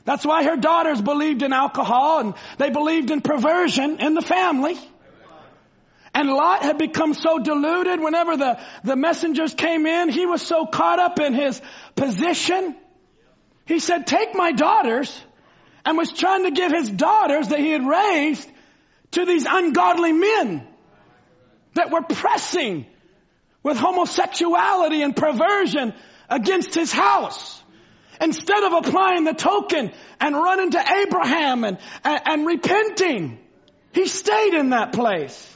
[0.06, 4.80] That's why her daughters believed in alcohol and they believed in perversion in the family.
[6.14, 10.66] And Lot had become so deluded whenever the, the messengers came in, he was so
[10.66, 11.62] caught up in his
[11.98, 12.78] position.
[13.66, 15.14] He said, take my daughters
[15.84, 18.50] and was trying to give his daughters that he had raised
[19.12, 20.66] to these ungodly men
[21.74, 22.86] that were pressing
[23.64, 25.94] with homosexuality and perversion
[26.30, 27.62] against his house.
[28.22, 33.40] Instead of applying the token and running to Abraham and, and, and repenting,
[33.94, 35.50] he stayed in that place.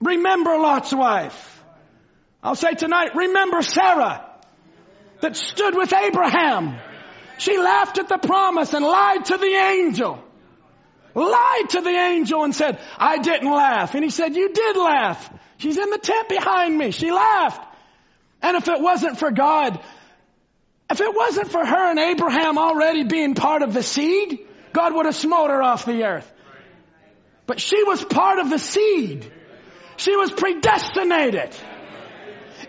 [0.00, 1.64] Remember Lot's wife.
[2.42, 4.24] I'll say tonight, remember Sarah
[5.20, 6.78] that stood with Abraham.
[7.38, 10.22] She laughed at the promise and lied to the angel.
[11.18, 13.94] Lied to the angel and said, I didn't laugh.
[13.94, 15.32] And he said, you did laugh.
[15.56, 16.92] She's in the tent behind me.
[16.92, 17.60] She laughed.
[18.40, 19.80] And if it wasn't for God,
[20.90, 25.06] if it wasn't for her and Abraham already being part of the seed, God would
[25.06, 26.32] have smote her off the earth.
[27.46, 29.30] But she was part of the seed.
[29.96, 31.50] She was predestinated.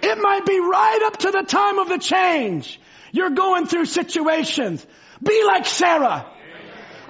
[0.02, 2.80] It might be right up to the time of the change.
[3.12, 4.86] You're going through situations.
[5.22, 6.26] Be like Sarah.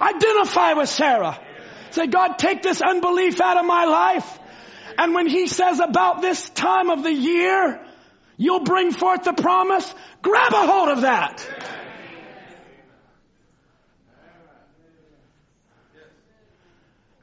[0.00, 1.38] Identify with Sarah.
[1.90, 4.38] Say, God, take this unbelief out of my life.
[4.96, 7.80] And when he says about this time of the year,
[8.36, 9.92] you'll bring forth the promise,
[10.22, 11.46] grab a hold of that.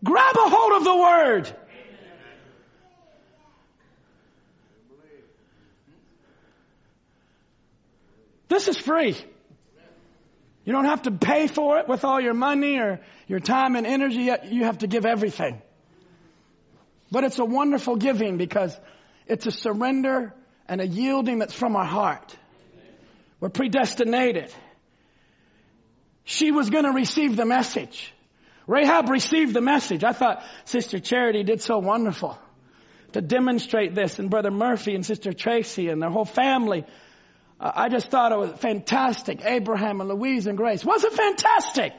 [0.04, 1.58] Grab a hold of the word.
[8.48, 9.18] This is free.
[10.68, 13.88] You don't have to pay for it with all your money or your time and
[13.88, 14.30] energy.
[14.50, 15.62] You have to give everything.
[17.10, 18.78] But it's a wonderful giving because
[19.28, 20.34] it's a surrender
[20.68, 22.36] and a yielding that's from our heart.
[23.40, 24.54] We're predestinated.
[26.26, 28.14] She was going to receive the message.
[28.68, 30.04] Rahab received the message.
[30.04, 32.38] I thought Sister Charity did so wonderful
[33.14, 36.84] to demonstrate this and Brother Murphy and Sister Tracy and their whole family.
[37.60, 39.44] I just thought it was fantastic.
[39.44, 40.86] Abraham and Louise and Grace.
[40.86, 41.94] Was it fantastic?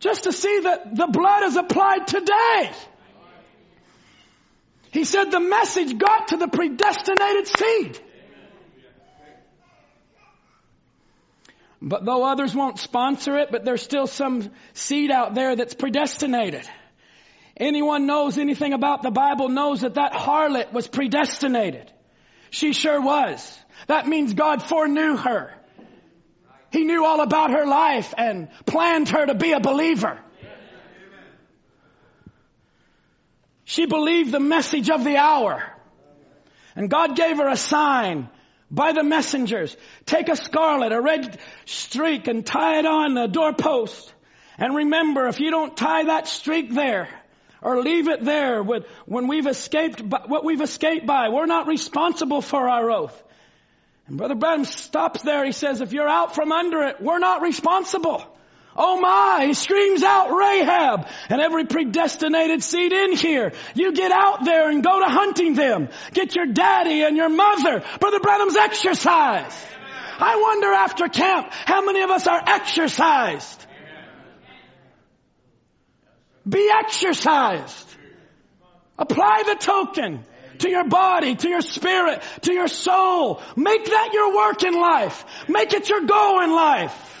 [0.00, 2.70] Just to see that the blood is applied today.
[4.90, 8.00] He said the message got to the predestinated seed.
[11.80, 16.68] But though others won't sponsor it, but there's still some seed out there that's predestinated.
[17.56, 21.92] Anyone knows anything about the Bible knows that that harlot was predestinated.
[22.50, 23.58] She sure was.
[23.86, 25.52] That means God foreknew her.
[26.70, 30.20] He knew all about her life and planned her to be a believer.
[33.64, 35.62] She believed the message of the hour.
[36.74, 38.28] And God gave her a sign
[38.70, 39.76] by the messengers.
[40.04, 44.12] Take a scarlet, a red streak and tie it on the doorpost.
[44.58, 47.08] And remember, if you don't tie that streak there,
[47.62, 52.68] or leave it there when we've escaped, what we've escaped by, we're not responsible for
[52.68, 53.22] our oath.
[54.06, 55.44] And Brother Branham stops there.
[55.44, 58.24] He says, if you're out from under it, we're not responsible.
[58.76, 63.52] Oh my, he screams out Rahab and every predestinated seed in here.
[63.74, 65.88] You get out there and go to hunting them.
[66.12, 67.82] Get your daddy and your mother.
[67.98, 69.66] Brother Branham's exercise.
[70.18, 73.65] I wonder after camp, how many of us are exercised?
[76.48, 77.96] Be exercised.
[78.98, 80.24] Apply the token
[80.58, 83.42] to your body, to your spirit, to your soul.
[83.56, 85.24] Make that your work in life.
[85.48, 87.12] Make it your goal in life.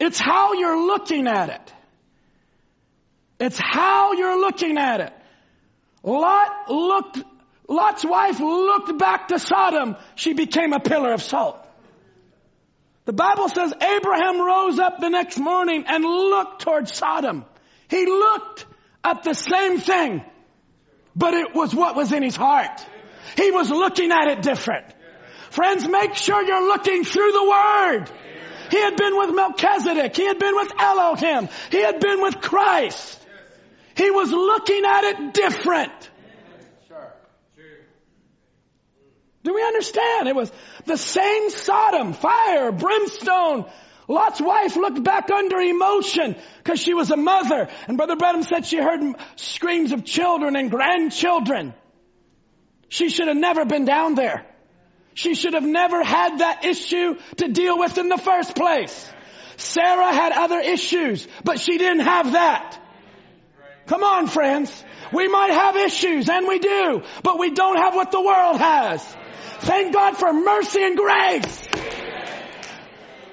[0.00, 1.74] It's how you're looking at it.
[3.40, 5.12] It's how you're looking at it.
[6.02, 7.22] Lot looked,
[7.68, 9.96] Lot's wife looked back to Sodom.
[10.14, 11.67] She became a pillar of salt.
[13.08, 17.46] The Bible says Abraham rose up the next morning and looked toward Sodom.
[17.88, 18.66] He looked
[19.02, 20.22] at the same thing,
[21.16, 22.84] but it was what was in his heart.
[23.34, 24.84] He was looking at it different.
[25.48, 28.10] Friends, make sure you're looking through the Word.
[28.72, 30.14] He had been with Melchizedek.
[30.14, 31.48] He had been with Elohim.
[31.70, 33.26] He had been with Christ.
[33.96, 36.10] He was looking at it different.
[39.48, 40.28] Do we understand?
[40.28, 40.52] It was
[40.84, 43.64] the same Sodom, fire, brimstone.
[44.06, 47.70] Lot's wife looked back under emotion because she was a mother.
[47.86, 49.00] And Brother Branham said she heard
[49.36, 51.72] screams of children and grandchildren.
[52.90, 54.44] She should have never been down there.
[55.14, 59.10] She should have never had that issue to deal with in the first place.
[59.56, 62.78] Sarah had other issues, but she didn't have that.
[63.86, 64.84] Come on, friends.
[65.10, 69.16] We might have issues, and we do, but we don't have what the world has.
[69.60, 71.68] Thank God for mercy and grace.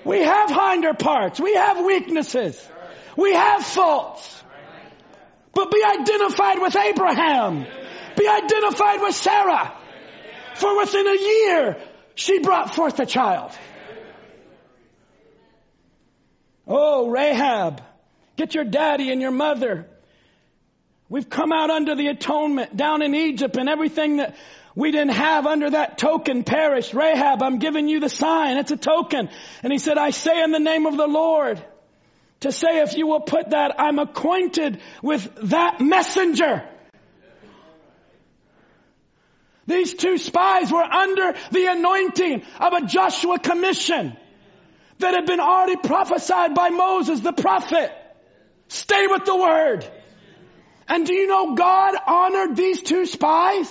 [0.03, 1.39] We have hinder parts.
[1.39, 2.69] We have weaknesses.
[3.17, 4.43] We have faults.
[5.53, 7.65] But be identified with Abraham.
[8.17, 9.73] Be identified with Sarah.
[10.55, 11.77] For within a year,
[12.15, 13.51] she brought forth a child.
[16.67, 17.81] Oh, Rahab,
[18.35, 19.87] get your daddy and your mother.
[21.07, 24.35] We've come out under the atonement down in Egypt and everything that
[24.75, 26.93] we didn't have under that token perished.
[26.93, 28.57] Rahab, I'm giving you the sign.
[28.57, 29.29] It's a token.
[29.63, 31.63] And he said, I say in the name of the Lord
[32.41, 36.67] to say if you will put that, I'm acquainted with that messenger.
[39.67, 44.15] These two spies were under the anointing of a Joshua commission
[44.99, 47.91] that had been already prophesied by Moses the prophet.
[48.67, 49.89] Stay with the word.
[50.87, 53.69] And do you know God honored these two spies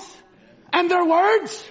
[0.73, 1.65] and their words?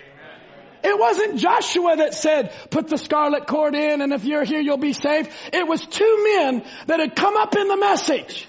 [0.84, 4.78] It wasn't Joshua that said, put the scarlet cord in and if you're here you'll
[4.78, 5.32] be saved.
[5.52, 8.48] It was two men that had come up in the message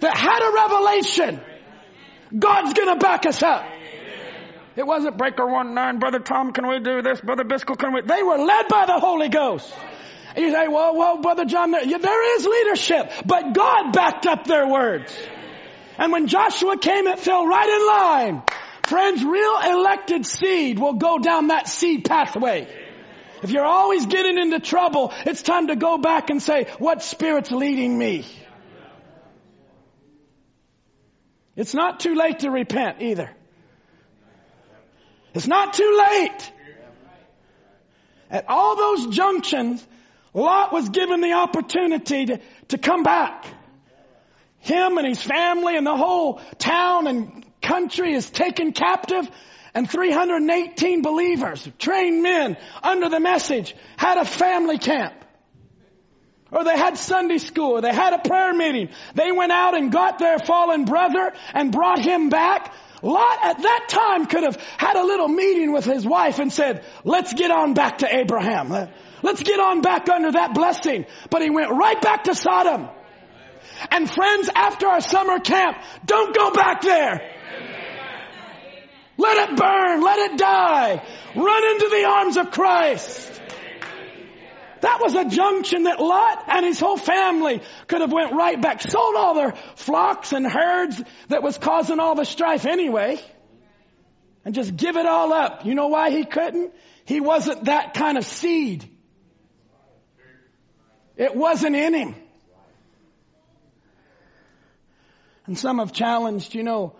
[0.00, 1.40] that had a revelation.
[2.36, 3.64] God's gonna back us up.
[4.76, 7.20] It wasn't Breaker 1-9, Brother Tom, can we do this?
[7.20, 8.02] Brother Biscoe, can we?
[8.02, 9.72] They were led by the Holy Ghost.
[10.36, 15.12] You say, well, well, Brother John, there is leadership, but God backed up their words.
[15.98, 18.42] And when Joshua came, it fell right in line.
[18.86, 22.68] Friends, real elected seed will go down that seed pathway.
[23.42, 27.50] If you're always getting into trouble, it's time to go back and say, what spirit's
[27.50, 28.24] leading me?
[31.54, 33.30] It's not too late to repent either.
[35.34, 36.52] It's not too late.
[38.30, 39.86] At all those junctions,
[40.34, 43.44] Lot was given the opportunity to, to come back.
[44.60, 49.28] Him and his family and the whole town and country is taken captive
[49.74, 55.14] and 318 believers, trained men under the message, had a family camp.
[56.50, 58.88] Or they had Sunday school, they had a prayer meeting.
[59.14, 62.72] They went out and got their fallen brother and brought him back.
[63.02, 66.84] Lot at that time could have had a little meeting with his wife and said,
[67.04, 68.88] let's get on back to Abraham.
[69.22, 71.04] Let's get on back under that blessing.
[71.30, 72.88] But he went right back to Sodom.
[73.90, 77.20] And friends, after our summer camp, don't go back there.
[79.16, 80.00] Let it burn.
[80.00, 81.02] Let it die.
[81.34, 83.28] Run into the arms of Christ.
[84.80, 88.80] That was a junction that Lot and his whole family could have went right back,
[88.80, 93.20] sold all their flocks and herds that was causing all the strife anyway,
[94.44, 95.66] and just give it all up.
[95.66, 96.72] You know why he couldn't?
[97.04, 98.88] He wasn't that kind of seed.
[101.16, 102.14] It wasn't in him.
[105.48, 106.94] And some have challenged, you know,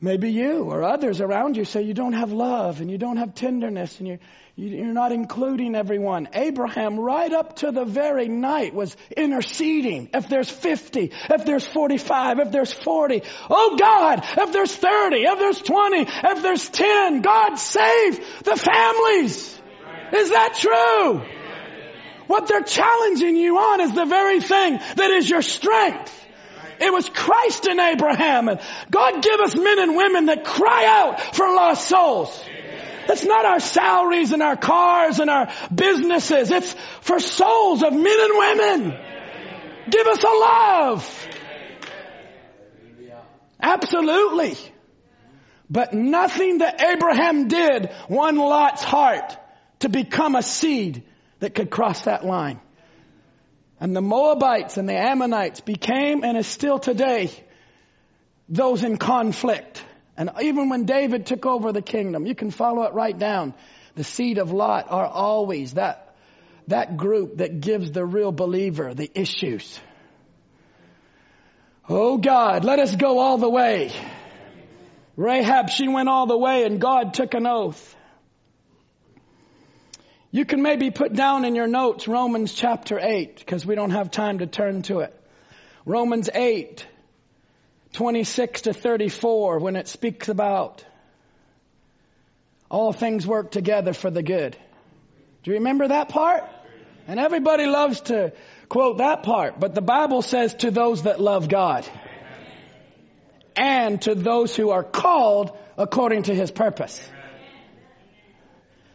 [0.00, 3.36] maybe you or others around you say you don't have love and you don't have
[3.36, 4.18] tenderness and you're,
[4.56, 6.28] you're not including everyone.
[6.32, 10.10] Abraham, right up to the very night, was interceding.
[10.12, 15.38] If there's 50, if there's 45, if there's 40, oh God, if there's 30, if
[15.38, 19.60] there's 20, if there's 10, God save the families.
[20.12, 21.22] Is that true?
[22.26, 26.18] What they're challenging you on is the very thing that is your strength.
[26.82, 28.48] It was Christ in Abraham.
[28.48, 28.60] And
[28.90, 32.44] God give us men and women that cry out for lost souls.
[33.08, 36.50] It's not our salaries and our cars and our businesses.
[36.50, 38.98] It's for souls of men and women.
[39.90, 41.28] Give us a love.
[43.60, 44.56] Absolutely.
[45.70, 49.36] But nothing that Abraham did won Lot's heart
[49.80, 51.04] to become a seed
[51.38, 52.60] that could cross that line.
[53.82, 57.32] And the Moabites and the Ammonites became and is still today
[58.48, 59.82] those in conflict.
[60.16, 63.54] And even when David took over the kingdom, you can follow it right down.
[63.96, 66.14] The seed of Lot are always that,
[66.68, 69.80] that group that gives the real believer the issues.
[71.88, 73.90] Oh God, let us go all the way.
[75.16, 77.96] Rahab, she went all the way and God took an oath.
[80.34, 84.10] You can maybe put down in your notes Romans chapter 8 because we don't have
[84.10, 85.14] time to turn to it.
[85.84, 86.86] Romans 8,
[87.92, 90.82] 26 to 34 when it speaks about
[92.70, 94.56] all things work together for the good.
[95.42, 96.44] Do you remember that part?
[97.06, 98.32] And everybody loves to
[98.70, 101.86] quote that part, but the Bible says to those that love God
[103.54, 106.98] and to those who are called according to his purpose.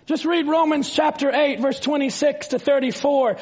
[0.08, 3.38] Just read Romans chapter 8 verse 26 to 34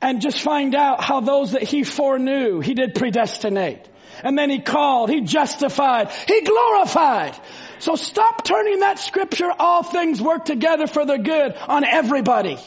[0.00, 3.88] and just find out how those that he foreknew, he did predestinate.
[4.22, 7.36] And then he called, he justified, he glorified.
[7.80, 12.58] So stop turning that scripture, all things work together for the good on everybody.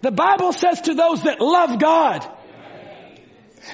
[0.00, 2.28] The Bible says to those that love God,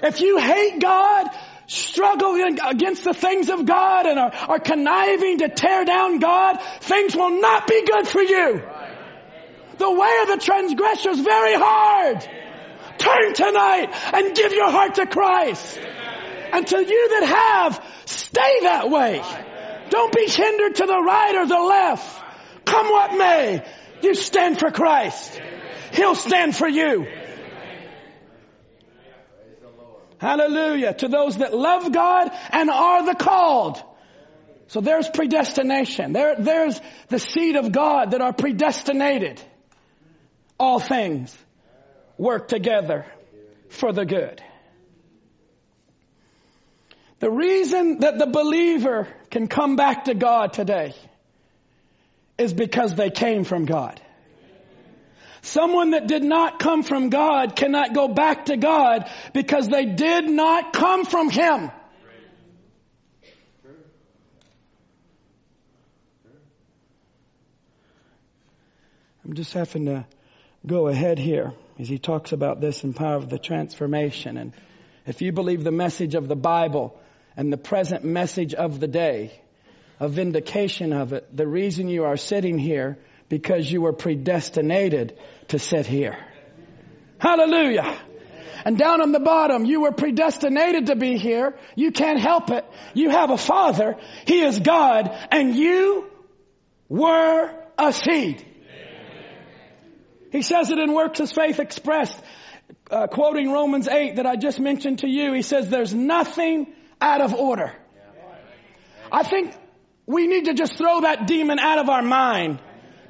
[0.03, 1.30] if you hate God,
[1.66, 2.34] struggle
[2.68, 7.40] against the things of God and are, are conniving to tear down God, things will
[7.40, 8.62] not be good for you.
[9.83, 12.20] The way of the transgressor is very hard.
[12.99, 15.76] Turn tonight and give your heart to Christ.
[16.53, 19.20] And to you that have, stay that way.
[19.91, 22.24] Don't be hindered to the right or the left.
[22.64, 23.66] Come what may,
[24.03, 25.43] you stand for Christ.
[25.95, 27.05] He'll stand for you.
[30.18, 30.95] Hallelujah.
[30.95, 33.83] To those that love God and are the called.
[34.68, 36.12] So there's predestination.
[36.12, 39.43] There, there's the seed of God that are predestinated
[40.63, 41.37] all things
[42.17, 43.05] work together
[43.69, 44.41] for the good.
[47.19, 50.95] The reason that the believer can come back to God today
[52.39, 54.01] is because they came from God.
[55.43, 60.31] Someone that did not come from God cannot go back to God because they did
[60.31, 61.73] not come from Him.
[69.25, 70.05] I'm just having to
[70.67, 74.37] go ahead here as he talks about this in power of the transformation.
[74.37, 74.53] And
[75.07, 76.99] if you believe the message of the Bible
[77.37, 79.33] and the present message of the day,
[79.99, 82.99] a vindication of it, the reason you are sitting here
[83.29, 86.19] because you were predestinated to sit here.
[87.19, 87.99] Hallelujah.
[88.65, 91.55] And down on the bottom, you were predestinated to be here.
[91.75, 92.65] You can't help it.
[92.95, 93.97] You have a father.
[94.27, 96.11] He is God and you
[96.89, 98.45] were a seed.
[100.33, 102.18] He says it in Works Is Faith Expressed,
[102.91, 105.35] uh, quoting Romans 8 that I just mentioned to you.
[105.35, 107.72] He says there's nothing out of order.
[109.12, 109.55] I think
[110.07, 112.61] we need to just throw that demon out of our mind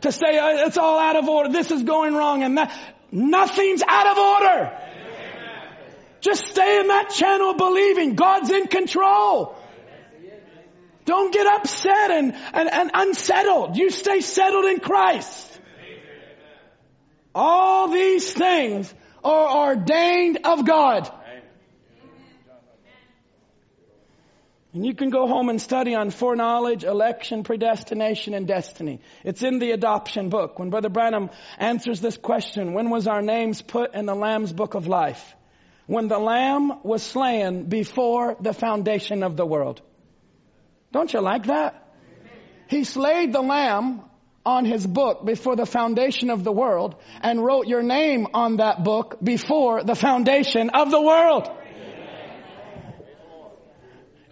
[0.00, 1.50] to say uh, it's all out of order.
[1.50, 2.76] This is going wrong and that.
[3.12, 4.78] Nothing's out of order.
[6.22, 8.14] Just stay in that channel believing.
[8.14, 9.54] God's in control.
[11.04, 13.76] Don't get upset and, and, and unsettled.
[13.76, 15.51] You stay settled in Christ.
[17.34, 18.92] All these things
[19.24, 21.10] are ordained of God.
[24.74, 29.00] And you can go home and study on foreknowledge, election, predestination, and destiny.
[29.22, 30.58] It's in the adoption book.
[30.58, 31.28] When Brother Branham
[31.58, 35.34] answers this question, when was our names put in the Lamb's book of life?
[35.86, 39.82] When the Lamb was slain before the foundation of the world.
[40.90, 41.94] Don't you like that?
[42.68, 44.02] He slayed the Lamb
[44.44, 48.82] on his book before the foundation of the world and wrote your name on that
[48.82, 51.48] book before the foundation of the world.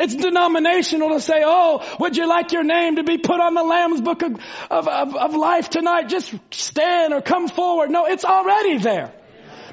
[0.00, 3.62] It's denominational to say, oh, would you like your name to be put on the
[3.62, 4.40] Lamb's book of,
[4.70, 6.08] of, of, of life tonight?
[6.08, 7.90] Just stand or come forward.
[7.90, 9.12] No, it's already there.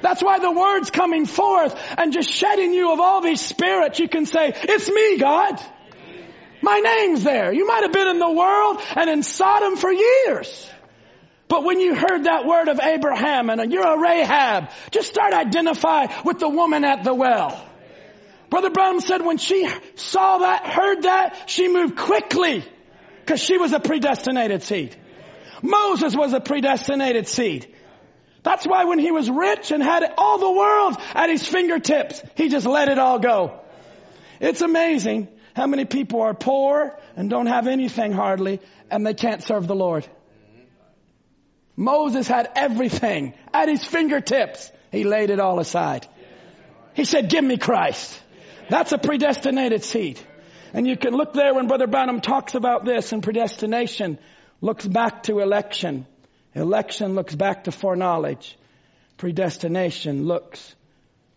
[0.02, 3.98] That's why the word's coming forth and just shedding you of all these spirits.
[3.98, 5.58] You can say, it's me, God.
[6.62, 7.52] My name's there.
[7.52, 10.70] You might have been in the world and in Sodom for years.
[11.48, 16.06] But when you heard that word of Abraham and you're a Rahab, just start identify
[16.24, 17.64] with the woman at the well.
[18.50, 22.64] Brother Branham said when she saw that, heard that, she moved quickly
[23.20, 24.96] because she was a predestinated seed.
[25.62, 27.74] Moses was a predestinated seed.
[28.42, 32.48] That's why when he was rich and had all the world at his fingertips, he
[32.48, 33.60] just let it all go.
[34.40, 35.28] It's amazing
[35.58, 38.60] how many people are poor and don't have anything hardly
[38.92, 40.06] and they can't serve the Lord?
[41.74, 44.70] Moses had everything at his fingertips.
[44.92, 46.06] He laid it all aside.
[46.94, 48.20] He said, give me Christ.
[48.70, 50.20] That's a predestinated seed.
[50.72, 54.18] And you can look there when Brother Branham talks about this and predestination
[54.60, 56.06] looks back to election.
[56.54, 58.56] Election looks back to foreknowledge.
[59.16, 60.76] Predestination looks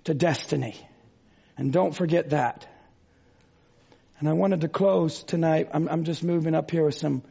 [0.03, 0.75] to destiny.
[1.57, 2.67] And don't forget that.
[4.21, 5.69] And I wanted to close tonight.
[5.73, 7.23] I'm, I'm just moving up here with some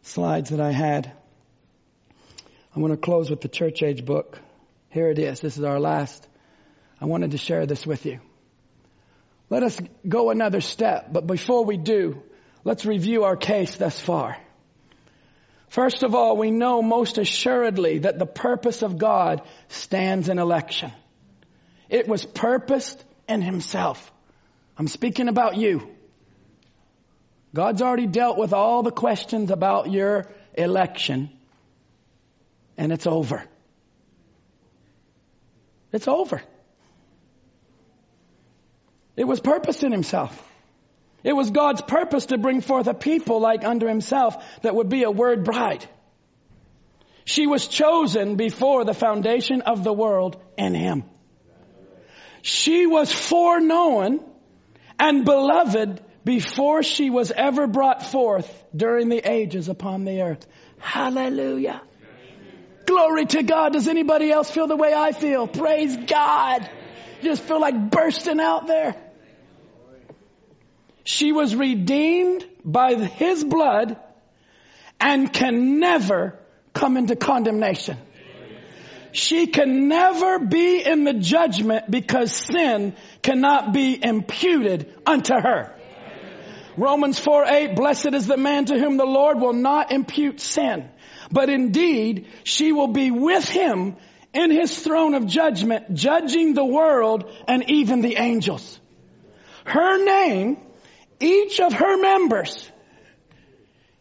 [0.00, 1.12] slides that I had.
[2.74, 4.40] I want to close with the church age book.
[4.88, 5.40] Here it is.
[5.40, 6.26] This is our last.
[7.02, 8.20] I wanted to share this with you.
[9.50, 9.78] Let us
[10.08, 12.22] go another step, but before we do,
[12.64, 14.38] let's review our case thus far.
[15.68, 20.92] First of all, we know most assuredly that the purpose of God stands in election.
[21.90, 24.10] It was purposed in Himself.
[24.78, 25.90] I'm speaking about you.
[27.54, 31.30] God's already dealt with all the questions about your election,
[32.76, 33.42] and it's over.
[35.92, 36.42] It's over.
[39.16, 40.44] It was purpose in himself.
[41.24, 45.02] It was God's purpose to bring forth a people like unto himself that would be
[45.02, 45.84] a word bride.
[47.24, 51.04] She was chosen before the foundation of the world in him.
[52.42, 54.20] She was foreknown
[54.98, 60.46] and beloved before she was ever brought forth during the ages upon the earth.
[60.76, 61.80] Hallelujah.
[62.84, 63.72] Glory to God.
[63.72, 65.48] Does anybody else feel the way I feel?
[65.48, 66.68] Praise God.
[67.22, 68.94] You just feel like bursting out there.
[71.02, 73.96] She was redeemed by his blood
[75.00, 76.38] and can never
[76.74, 77.96] come into condemnation.
[79.12, 85.74] She can never be in the judgment because sin cannot be imputed unto her.
[86.78, 90.88] Romans 4 8, blessed is the man to whom the Lord will not impute sin.
[91.30, 93.96] But indeed, she will be with him
[94.32, 98.78] in his throne of judgment, judging the world and even the angels.
[99.64, 100.58] Her name
[101.20, 102.70] each of her members,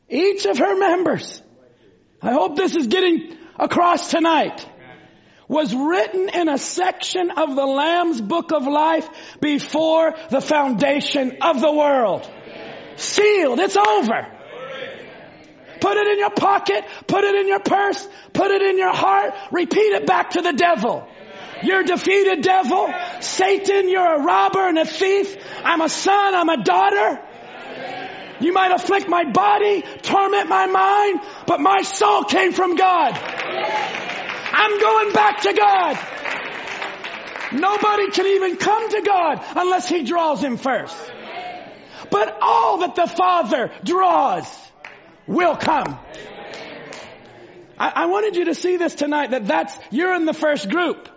[0.08, 1.42] each of her members,
[2.22, 4.66] I hope this is getting across tonight,
[5.48, 9.10] was written in a section of the Lamb's book of life
[9.42, 12.30] before the foundation of the world.
[12.98, 13.60] Sealed.
[13.60, 14.28] It's over.
[15.80, 19.34] Put it in your pocket, put it in your purse, put it in your heart,
[19.52, 21.08] repeat it back to the devil.
[21.64, 22.94] You're defeated devil.
[23.20, 25.38] Satan, you're a robber and a thief.
[25.64, 27.22] I'm a son, I'm a daughter.
[28.40, 33.14] You might afflict my body, torment my mind, but my soul came from God.
[33.14, 36.00] I'm going back to God.
[37.54, 40.96] Nobody can even come to God unless He draws him first.
[42.10, 44.48] But all that the Father draws
[45.28, 46.00] will come.
[47.78, 51.10] I, I wanted you to see this tonight that that's, you're in the first group.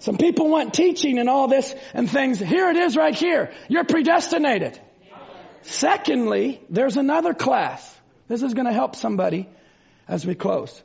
[0.00, 2.38] Some people want teaching and all this and things.
[2.38, 3.52] Here it is right here.
[3.68, 4.80] You're predestinated.
[5.62, 7.98] Secondly, there's another class.
[8.26, 9.48] This is going to help somebody
[10.08, 10.82] as we close.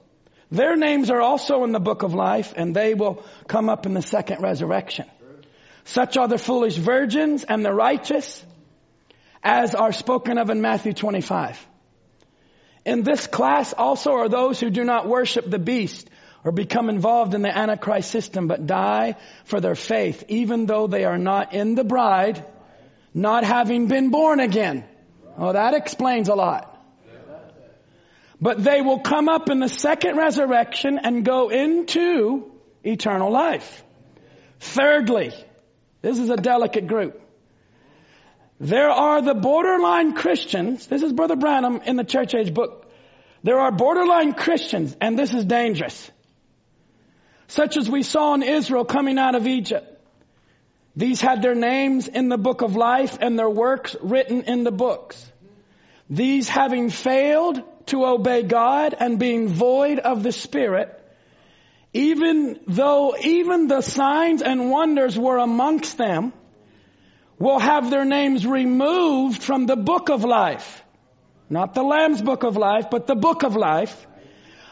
[0.51, 3.93] Their names are also in the book of life and they will come up in
[3.93, 5.05] the second resurrection.
[5.85, 8.44] Such are the foolish virgins and the righteous
[9.45, 11.65] as are spoken of in Matthew 25.
[12.83, 16.09] In this class also are those who do not worship the beast
[16.43, 19.15] or become involved in the Antichrist system, but die
[19.45, 22.43] for their faith, even though they are not in the bride,
[23.13, 24.83] not having been born again.
[25.37, 26.71] Oh, that explains a lot.
[28.41, 32.51] But they will come up in the second resurrection and go into
[32.83, 33.83] eternal life.
[34.59, 35.33] Thirdly,
[36.01, 37.21] this is a delicate group.
[38.59, 40.87] There are the borderline Christians.
[40.87, 42.89] This is Brother Branham in the church age book.
[43.43, 46.11] There are borderline Christians, and this is dangerous
[47.47, 49.91] such as we saw in Israel coming out of Egypt.
[50.95, 54.71] These had their names in the book of life and their works written in the
[54.71, 55.31] books.
[56.09, 60.89] These having failed to obey God and being void of the Spirit,
[61.93, 66.33] even though even the signs and wonders were amongst them,
[67.39, 70.83] will have their names removed from the book of life.
[71.49, 74.07] Not the Lamb's book of life, but the book of life.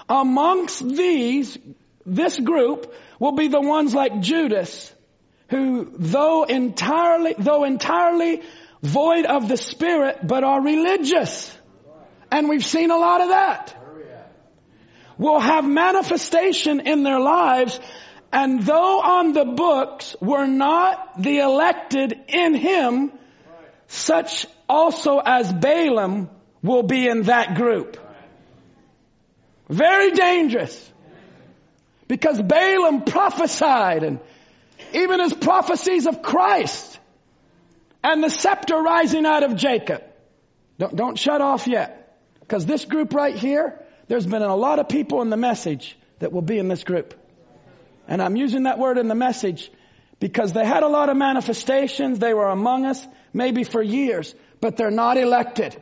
[0.09, 1.57] Amongst these,
[2.05, 4.93] this group will be the ones like Judas,
[5.49, 8.41] who though entirely, though entirely
[8.81, 11.55] void of the Spirit, but are religious.
[12.31, 13.75] And we've seen a lot of that.
[15.17, 17.79] Will have manifestation in their lives
[18.33, 23.11] and though on the books were not the elected in him,
[23.87, 26.31] such also as Balaam
[26.63, 27.95] will be in that group.
[29.69, 30.91] Very dangerous.
[32.07, 34.19] Because Balaam prophesied and
[34.93, 36.99] even his prophecies of Christ
[38.03, 40.03] and the scepter rising out of Jacob.
[40.79, 42.17] Don't, don't shut off yet.
[42.39, 46.31] Because this group right here, there's been a lot of people in the message that
[46.31, 47.13] will be in this group.
[48.13, 49.71] And I'm using that word in the message
[50.19, 52.19] because they had a lot of manifestations.
[52.19, 53.03] They were among us
[53.33, 55.75] maybe for years, but they're not elected.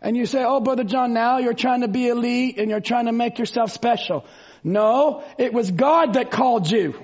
[0.00, 3.06] And you say, oh, Brother John, now you're trying to be elite and you're trying
[3.06, 4.26] to make yourself special.
[4.62, 6.94] No, it was God that called you.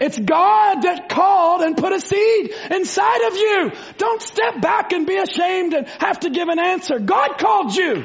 [0.00, 3.72] It's God that called and put a seed inside of you.
[3.98, 6.98] Don't step back and be ashamed and have to give an answer.
[6.98, 8.04] God called you.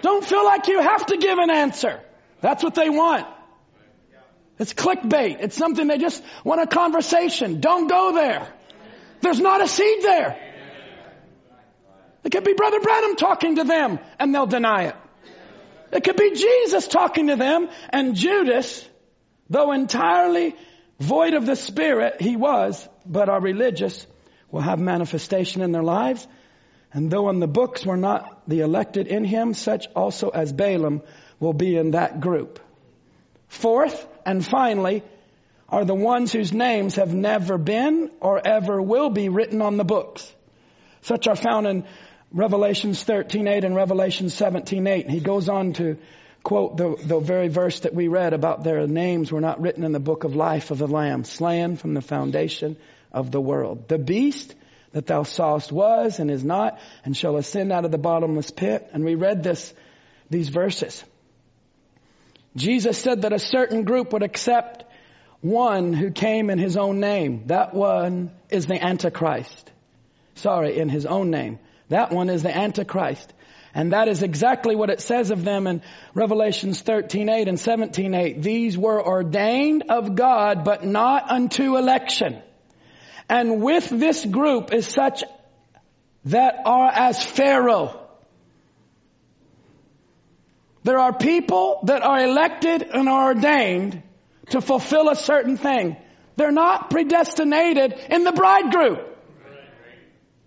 [0.00, 2.00] Don't feel like you have to give an answer.
[2.42, 3.26] That's what they want.
[4.58, 5.38] It's clickbait.
[5.40, 7.60] It's something they just want a conversation.
[7.60, 8.46] Don't go there.
[9.22, 10.38] There's not a seed there.
[12.24, 14.96] It could be Brother Branham talking to them and they'll deny it.
[15.92, 18.88] It could be Jesus talking to them and Judas,
[19.48, 20.56] though entirely
[20.98, 24.06] void of the Spirit, he was, but are religious,
[24.50, 26.26] will have manifestation in their lives.
[26.92, 31.02] And though in the books were not the elected in him, such also as Balaam
[31.42, 32.60] will be in that group.
[33.48, 35.02] Fourth and finally
[35.68, 39.84] are the ones whose names have never been or ever will be written on the
[39.84, 40.32] books.
[41.00, 41.84] Such are found in
[42.32, 45.10] Revelations 13:8 and Revelation 17:8.
[45.10, 45.98] He goes on to
[46.44, 49.92] quote the, the very verse that we read about their names were not written in
[49.92, 52.76] the book of life of the Lamb, slain from the foundation
[53.12, 53.88] of the world.
[53.88, 54.54] The beast
[54.92, 58.88] that thou sawest was and is not and shall ascend out of the bottomless pit.
[58.92, 59.74] And we read this,
[60.30, 61.04] these verses.
[62.56, 64.84] Jesus said that a certain group would accept
[65.40, 67.44] one who came in his own name.
[67.46, 69.70] That one is the Antichrist.
[70.36, 71.58] Sorry, in his own name.
[71.88, 73.32] That one is the Antichrist.
[73.74, 75.82] And that is exactly what it says of them in
[76.14, 78.42] Revelations 13:8 and 17:8.
[78.42, 82.42] These were ordained of God, but not unto election.
[83.28, 85.24] And with this group is such
[86.26, 88.01] that are as Pharaoh.
[90.84, 94.02] There are people that are elected and are ordained
[94.50, 95.96] to fulfill a certain thing.
[96.36, 99.08] They're not predestinated in the bride group.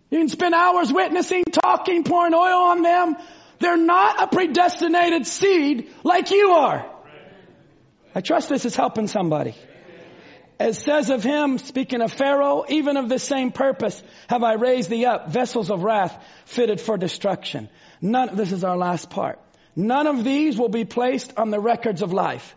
[0.10, 3.16] You can spend hours witnessing, talking, pouring oil on them.
[3.60, 6.92] They're not a predestinated seed like you are.
[8.14, 9.56] I trust this is helping somebody.
[10.60, 14.90] It says of him, speaking of Pharaoh, even of the same purpose have I raised
[14.90, 17.70] thee up, vessels of wrath fitted for destruction.
[18.02, 19.40] None, this is our last part.
[19.76, 22.56] None of these will be placed on the records of life.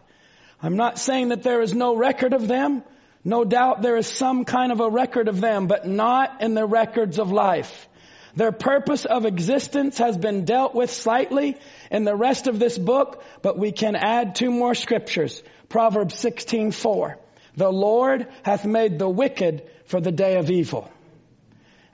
[0.62, 2.82] I'm not saying that there is no record of them.
[3.24, 6.66] No doubt there is some kind of a record of them, but not in the
[6.66, 7.88] records of life.
[8.36, 11.56] Their purpose of existence has been dealt with slightly
[11.90, 15.42] in the rest of this book, but we can add two more scriptures.
[15.68, 17.16] Proverbs 16:4.
[17.56, 20.88] The Lord hath made the wicked for the day of evil.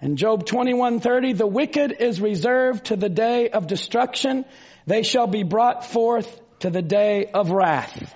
[0.02, 4.44] In Job 21:30, the wicked is reserved to the day of destruction.
[4.86, 8.15] They shall be brought forth to the day of wrath.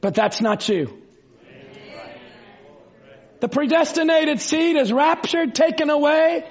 [0.00, 1.02] But that's not you.
[3.40, 6.44] The predestinated seed is raptured, taken away,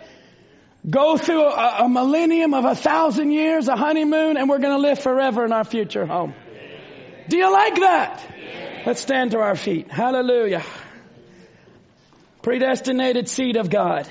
[0.88, 4.88] go through a, a millennium of a thousand years, a honeymoon, and we're going to
[4.88, 6.36] live forever in our future home.
[7.28, 8.24] Do you like that?
[8.86, 9.92] Let's stand to our feet.
[9.92, 10.64] Hallelujah.
[12.44, 14.08] Predestinated seed of God.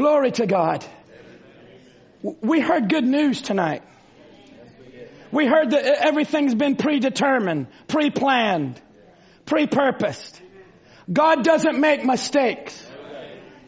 [0.00, 0.82] Glory to God.
[2.22, 3.82] We heard good news tonight.
[5.30, 8.80] We heard that everything's been predetermined, pre-planned,
[9.44, 10.40] pre-purposed.
[11.12, 12.82] God doesn't make mistakes.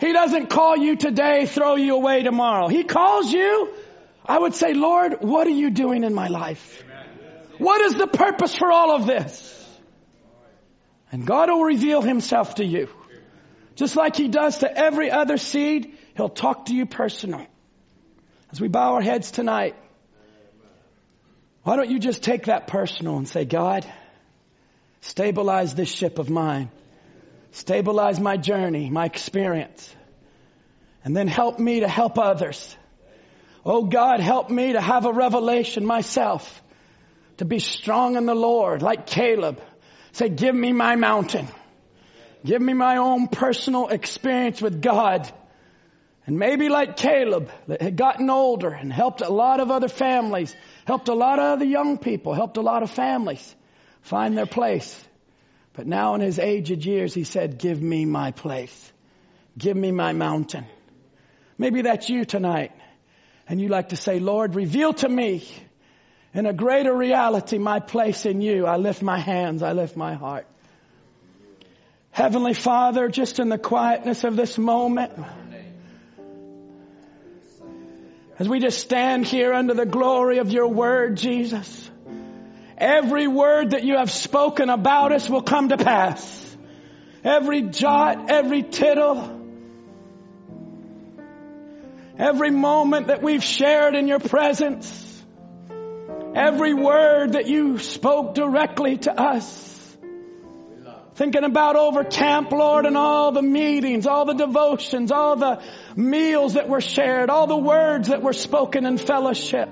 [0.00, 2.68] He doesn't call you today, throw you away tomorrow.
[2.68, 3.74] He calls you.
[4.24, 6.82] I would say, Lord, what are you doing in my life?
[7.59, 9.78] What is the purpose for all of this?
[11.10, 12.88] And God will reveal himself to you.
[13.74, 17.47] Just like he does to every other seed, he'll talk to you personal.
[18.51, 19.76] As we bow our heads tonight,
[21.62, 23.86] why don't you just take that personal and say, God,
[25.01, 26.70] stabilize this ship of mine.
[27.52, 29.94] Stabilize my journey, my experience.
[31.05, 32.76] And then help me to help others.
[33.64, 36.62] Oh God, help me to have a revelation myself.
[37.39, 39.60] To be strong in the Lord, like Caleb.
[40.12, 41.48] Say, give me my mountain.
[42.44, 45.32] Give me my own personal experience with God.
[46.26, 50.54] And maybe like Caleb, that had gotten older and helped a lot of other families
[50.84, 53.54] helped a lot of other young people, helped a lot of families
[54.02, 55.02] find their place.
[55.74, 58.92] But now in his aged years, he said, give me my place.
[59.56, 60.66] Give me my mountain.
[61.58, 62.72] Maybe that's you tonight.
[63.48, 65.46] And you like to say, Lord, reveal to me
[66.34, 68.66] in a greater reality my place in you.
[68.66, 69.62] I lift my hands.
[69.62, 70.46] I lift my heart.
[72.10, 75.12] Heavenly Father, just in the quietness of this moment,
[78.43, 81.89] as we just stand here under the glory of your word, Jesus,
[82.77, 86.56] every word that you have spoken about us will come to pass.
[87.23, 89.40] Every jot, every tittle,
[92.19, 95.24] every moment that we've shared in your presence,
[96.35, 99.71] every word that you spoke directly to us,
[101.14, 105.62] Thinking about over camp, Lord, and all the meetings, all the devotions, all the
[105.94, 109.68] meals that were shared, all the words that were spoken in fellowship.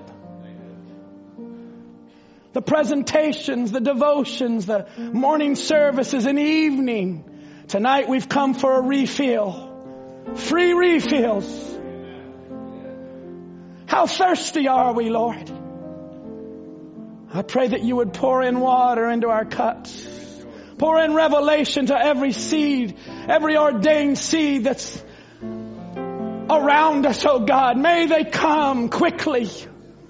[2.52, 7.24] The presentations, the devotions, the morning services and evening.
[7.68, 9.68] Tonight we've come for a refill.
[10.34, 11.78] Free refills.
[13.86, 15.50] How thirsty are we, Lord?
[17.32, 20.09] I pray that you would pour in water into our cups.
[20.80, 22.96] Pour in revelation to every seed,
[23.28, 25.04] every ordained seed that's
[25.42, 27.76] around us, oh God.
[27.76, 29.50] May they come quickly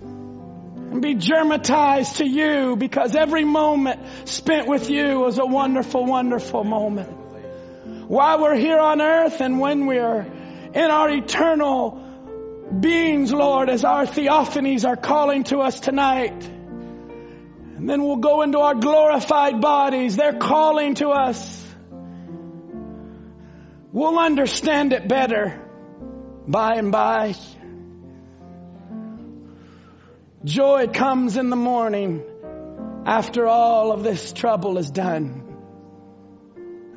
[0.00, 6.62] and be germatized to you because every moment spent with you is a wonderful, wonderful
[6.62, 7.10] moment.
[8.06, 10.20] While we're here on earth and when we're
[10.72, 12.00] in our eternal
[12.78, 16.59] beings, Lord, as our theophanies are calling to us tonight.
[17.80, 20.14] And then we'll go into our glorified bodies.
[20.14, 21.66] They're calling to us.
[23.90, 25.66] We'll understand it better
[26.46, 27.36] by and by.
[30.44, 32.22] Joy comes in the morning
[33.06, 35.46] after all of this trouble is done.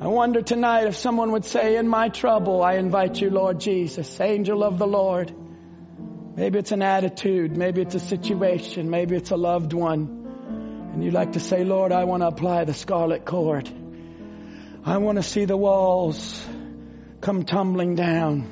[0.02, 4.20] I wonder tonight if someone would say, in my trouble, I invite you, Lord Jesus,
[4.20, 5.34] angel of the Lord.
[6.36, 7.56] Maybe it's an attitude.
[7.56, 8.90] Maybe it's a situation.
[8.90, 10.23] Maybe it's a loved one.
[10.94, 13.68] And you'd like to say, Lord, I want to apply the scarlet cord.
[14.84, 16.46] I want to see the walls
[17.20, 18.46] come tumbling down.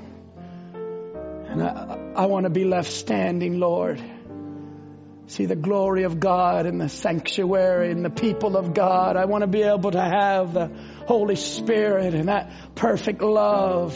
[1.47, 4.03] And I, I want to be left standing, Lord.
[5.29, 9.17] See the glory of God in the sanctuary and the people of God.
[9.17, 10.69] I want to be able to have the
[11.07, 13.95] Holy Spirit and that perfect love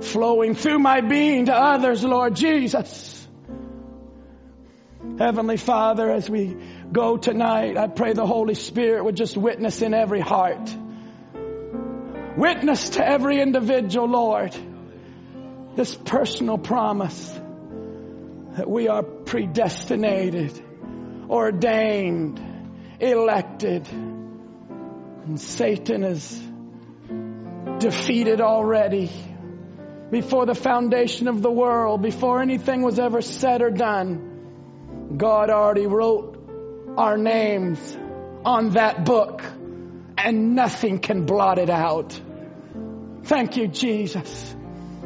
[0.00, 3.28] flowing through my being to others, Lord Jesus.
[5.18, 6.56] Heavenly Father, as we
[6.92, 10.74] go tonight, I pray the Holy Spirit would just witness in every heart.
[12.36, 14.56] Witness to every individual, Lord,
[15.74, 17.40] this personal promise
[18.56, 20.62] that we are predestinated,
[21.28, 22.40] ordained,
[23.00, 26.42] elected, and Satan is
[27.78, 29.10] defeated already
[30.10, 35.14] before the foundation of the world, before anything was ever said or done.
[35.16, 36.31] God already wrote
[36.96, 37.96] our names
[38.44, 39.42] on that book
[40.18, 42.20] and nothing can blot it out.
[43.24, 44.54] Thank you, Jesus.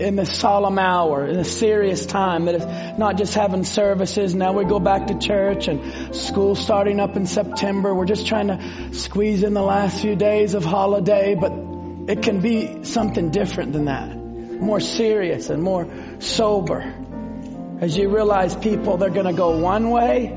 [0.00, 4.34] in the solemn hour, in a serious time that is not just having services.
[4.34, 7.94] Now we go back to church and school starting up in September.
[7.94, 11.52] We're just trying to squeeze in the last few days of holiday, but
[12.08, 14.16] it can be something different than that.
[14.16, 15.88] More serious and more
[16.20, 16.94] sober.
[17.80, 20.28] As you realize people, they're going to go one way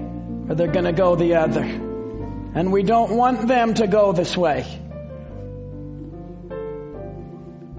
[0.49, 1.63] or they're going to go the other.
[1.63, 4.80] And we don't want them to go this way.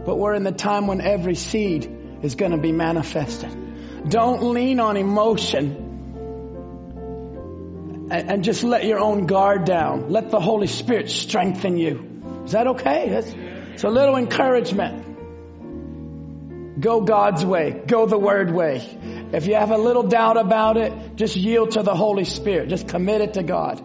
[0.05, 4.09] But we're in the time when every seed is going to be manifested.
[4.09, 5.93] Don't lean on emotion
[8.11, 10.11] and, and just let your own guard down.
[10.11, 12.43] Let the Holy Spirit strengthen you.
[12.45, 13.09] Is that okay?
[13.09, 15.11] It's a little encouragement.
[16.81, 17.83] Go God's way.
[17.87, 18.77] Go the Word way.
[19.33, 22.69] If you have a little doubt about it, just yield to the Holy Spirit.
[22.69, 23.81] Just commit it to God.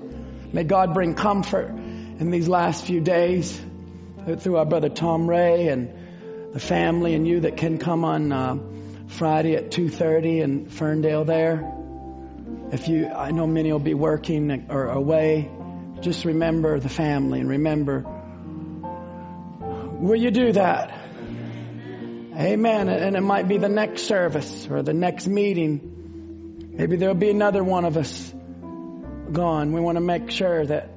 [0.53, 3.61] May God bring comfort in these last few days
[4.39, 6.06] through our brother Tom Ray and
[6.53, 8.57] the family and you that can come on uh,
[9.07, 11.73] Friday at 2:30 in Ferndale there.
[12.71, 15.49] If you, I know many will be working or away.
[16.01, 18.05] Just remember the family and remember.
[19.99, 20.91] Will you do that?
[22.35, 22.87] Amen.
[22.87, 26.73] And it might be the next service or the next meeting.
[26.77, 28.33] Maybe there'll be another one of us
[29.31, 29.73] gone.
[29.73, 30.91] We want to make sure that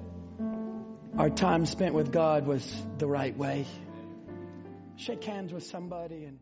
[1.17, 3.65] our time spent with God was the right way.
[5.01, 6.39] Shake hands with somebody and